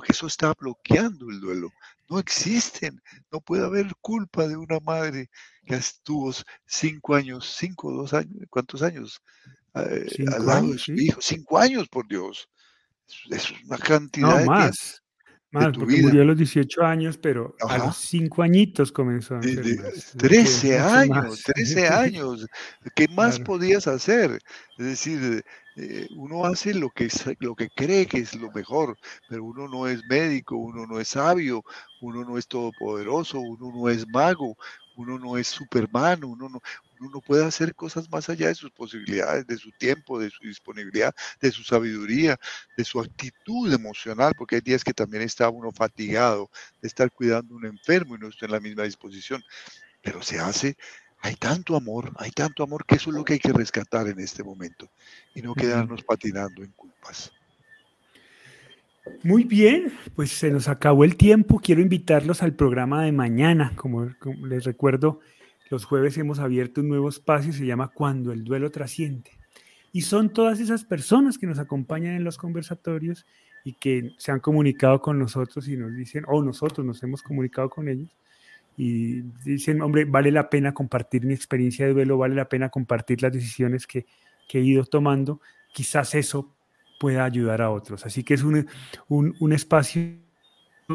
[0.00, 1.70] porque eso está bloqueando el duelo.
[2.08, 5.28] No existen, no puede haber culpa de una madre
[5.66, 6.32] que estuvo
[6.64, 9.20] cinco años, cinco, dos años, ¿cuántos años?
[9.74, 12.48] Eh, al lado de su hijo, cinco años, por Dios.
[13.28, 15.02] Es una cantidad no, más.
[15.52, 20.16] Más, porque murió a los 18 años, pero a los 5 añitos comenzó a enfermarse.
[20.16, 22.46] 13 años, 13 años.
[22.94, 24.38] ¿Qué más podías hacer?
[24.78, 25.44] Es decir,
[25.76, 27.08] eh, uno hace lo que,
[27.40, 28.96] lo que cree que es lo mejor,
[29.28, 31.64] pero uno no es médico, uno no es sabio,
[32.00, 34.56] uno no es todopoderoso, uno no es mago,
[35.00, 36.60] uno no es superman, uno no,
[37.00, 41.14] uno puede hacer cosas más allá de sus posibilidades, de su tiempo, de su disponibilidad,
[41.40, 42.38] de su sabiduría,
[42.76, 47.54] de su actitud emocional, porque hay días que también está uno fatigado de estar cuidando
[47.54, 49.42] a un enfermo y no está en la misma disposición,
[50.02, 50.76] pero se hace
[51.22, 54.20] hay tanto amor, hay tanto amor que eso es lo que hay que rescatar en
[54.20, 54.90] este momento
[55.34, 57.30] y no quedarnos patinando en culpas.
[59.22, 61.60] Muy bien, pues se nos acabó el tiempo.
[61.62, 63.72] Quiero invitarlos al programa de mañana.
[63.76, 64.10] Como,
[64.42, 65.20] les recuerdo,
[65.70, 69.30] los jueves hemos abierto un nuevo espacio, se llama Cuando el duelo trasciende.
[69.92, 73.26] Y son todas esas personas que nos acompañan en los conversatorios
[73.64, 77.68] y que se han comunicado con nosotros y nos dicen, o nosotros nos hemos comunicado
[77.68, 78.16] con ellos
[78.82, 83.20] y dicen, hombre, vale la pena compartir mi experiencia de duelo, vale la pena compartir
[83.20, 84.06] las decisiones que,
[84.52, 85.40] he ido tomando,
[85.72, 86.56] quizás eso
[87.00, 88.04] pueda ayudar a otros.
[88.04, 88.68] Así que es un,
[89.08, 90.02] un, espacio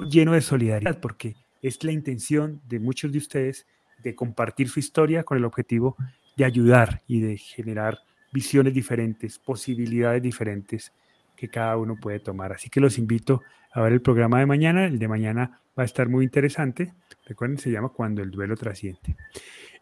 [0.07, 3.65] lleno de solidaridad, porque es la intención de muchos de ustedes
[4.03, 5.97] de compartir su historia con el objetivo
[6.37, 7.97] de ayudar y de generar
[8.31, 10.93] visiones diferentes, posibilidades diferentes
[11.35, 12.51] que cada uno puede tomar.
[12.51, 13.41] Así que los invito
[13.73, 14.85] a ver el programa de mañana.
[14.85, 16.93] El de mañana va a estar muy interesante.
[17.25, 19.15] Recuerden, se llama Cuando el duelo trasciende.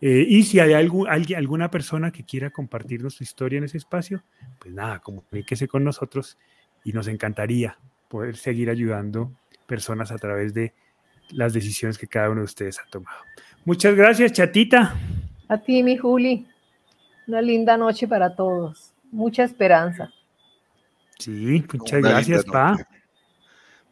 [0.06, 3.78] Eh, y si hay algún, alguien, alguna persona que quiera compartirnos su historia en ese
[3.78, 4.22] espacio,
[4.60, 6.38] pues nada, comuníquese con nosotros
[6.84, 7.80] y nos encantaría
[8.10, 9.32] poder seguir ayudando
[9.66, 10.74] personas a través de
[11.30, 13.16] las decisiones que cada uno de ustedes ha tomado.
[13.64, 14.94] Muchas gracias, chatita.
[15.48, 16.48] A ti, mi Juli.
[17.26, 18.94] Una linda noche para todos.
[19.10, 20.12] Mucha esperanza.
[21.18, 22.76] Sí, muchas gracias, Pa.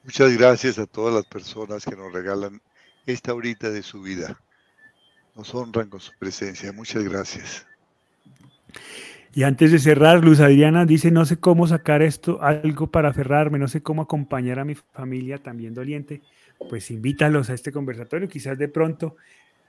[0.03, 2.61] Muchas gracias a todas las personas que nos regalan
[3.05, 4.37] esta horita de su vida.
[5.35, 6.71] Nos honran con su presencia.
[6.73, 7.65] Muchas gracias.
[9.33, 13.59] Y antes de cerrar, Luz Adriana dice, no sé cómo sacar esto, algo para aferrarme,
[13.59, 16.21] no sé cómo acompañar a mi familia también doliente.
[16.69, 19.15] Pues invítalos a este conversatorio, quizás de pronto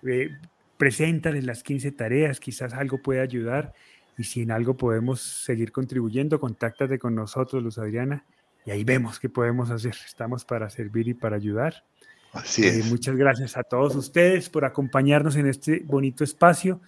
[0.03, 0.31] eh,
[0.77, 3.73] preséntales las 15 tareas, quizás algo puede ayudar.
[4.19, 8.27] Y si en algo podemos seguir contribuyendo, contáctate con nosotros, Luz Adriana,
[8.67, 9.95] y ahí vemos qué podemos hacer.
[10.05, 11.85] Estamos para servir y para ayudar.
[12.33, 12.91] Así es.
[12.91, 16.81] muchas gracias a todos ustedes por acompañarnos en este bonito espacio.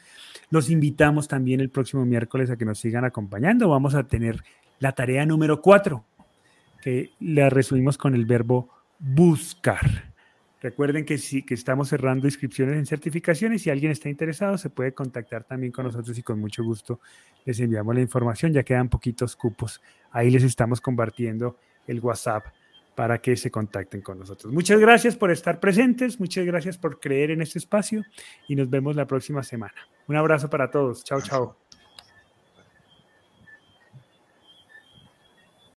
[0.50, 3.68] Los invitamos también el próximo miércoles a que nos sigan acompañando.
[3.68, 4.42] Vamos a tener
[4.78, 6.04] la tarea número cuatro,
[6.82, 10.14] que la resumimos con el verbo buscar.
[10.62, 13.60] Recuerden que sí, que estamos cerrando inscripciones en certificaciones.
[13.60, 17.00] Si alguien está interesado, se puede contactar también con nosotros y con mucho gusto
[17.44, 18.50] les enviamos la información.
[18.52, 19.82] Ya quedan poquitos cupos.
[20.10, 22.46] Ahí les estamos compartiendo el WhatsApp
[22.94, 24.52] para que se contacten con nosotros.
[24.52, 28.04] Muchas gracias por estar presentes, muchas gracias por creer en este espacio
[28.48, 29.74] y nos vemos la próxima semana.
[30.06, 31.04] Un abrazo para todos.
[31.04, 31.63] Chao, chao.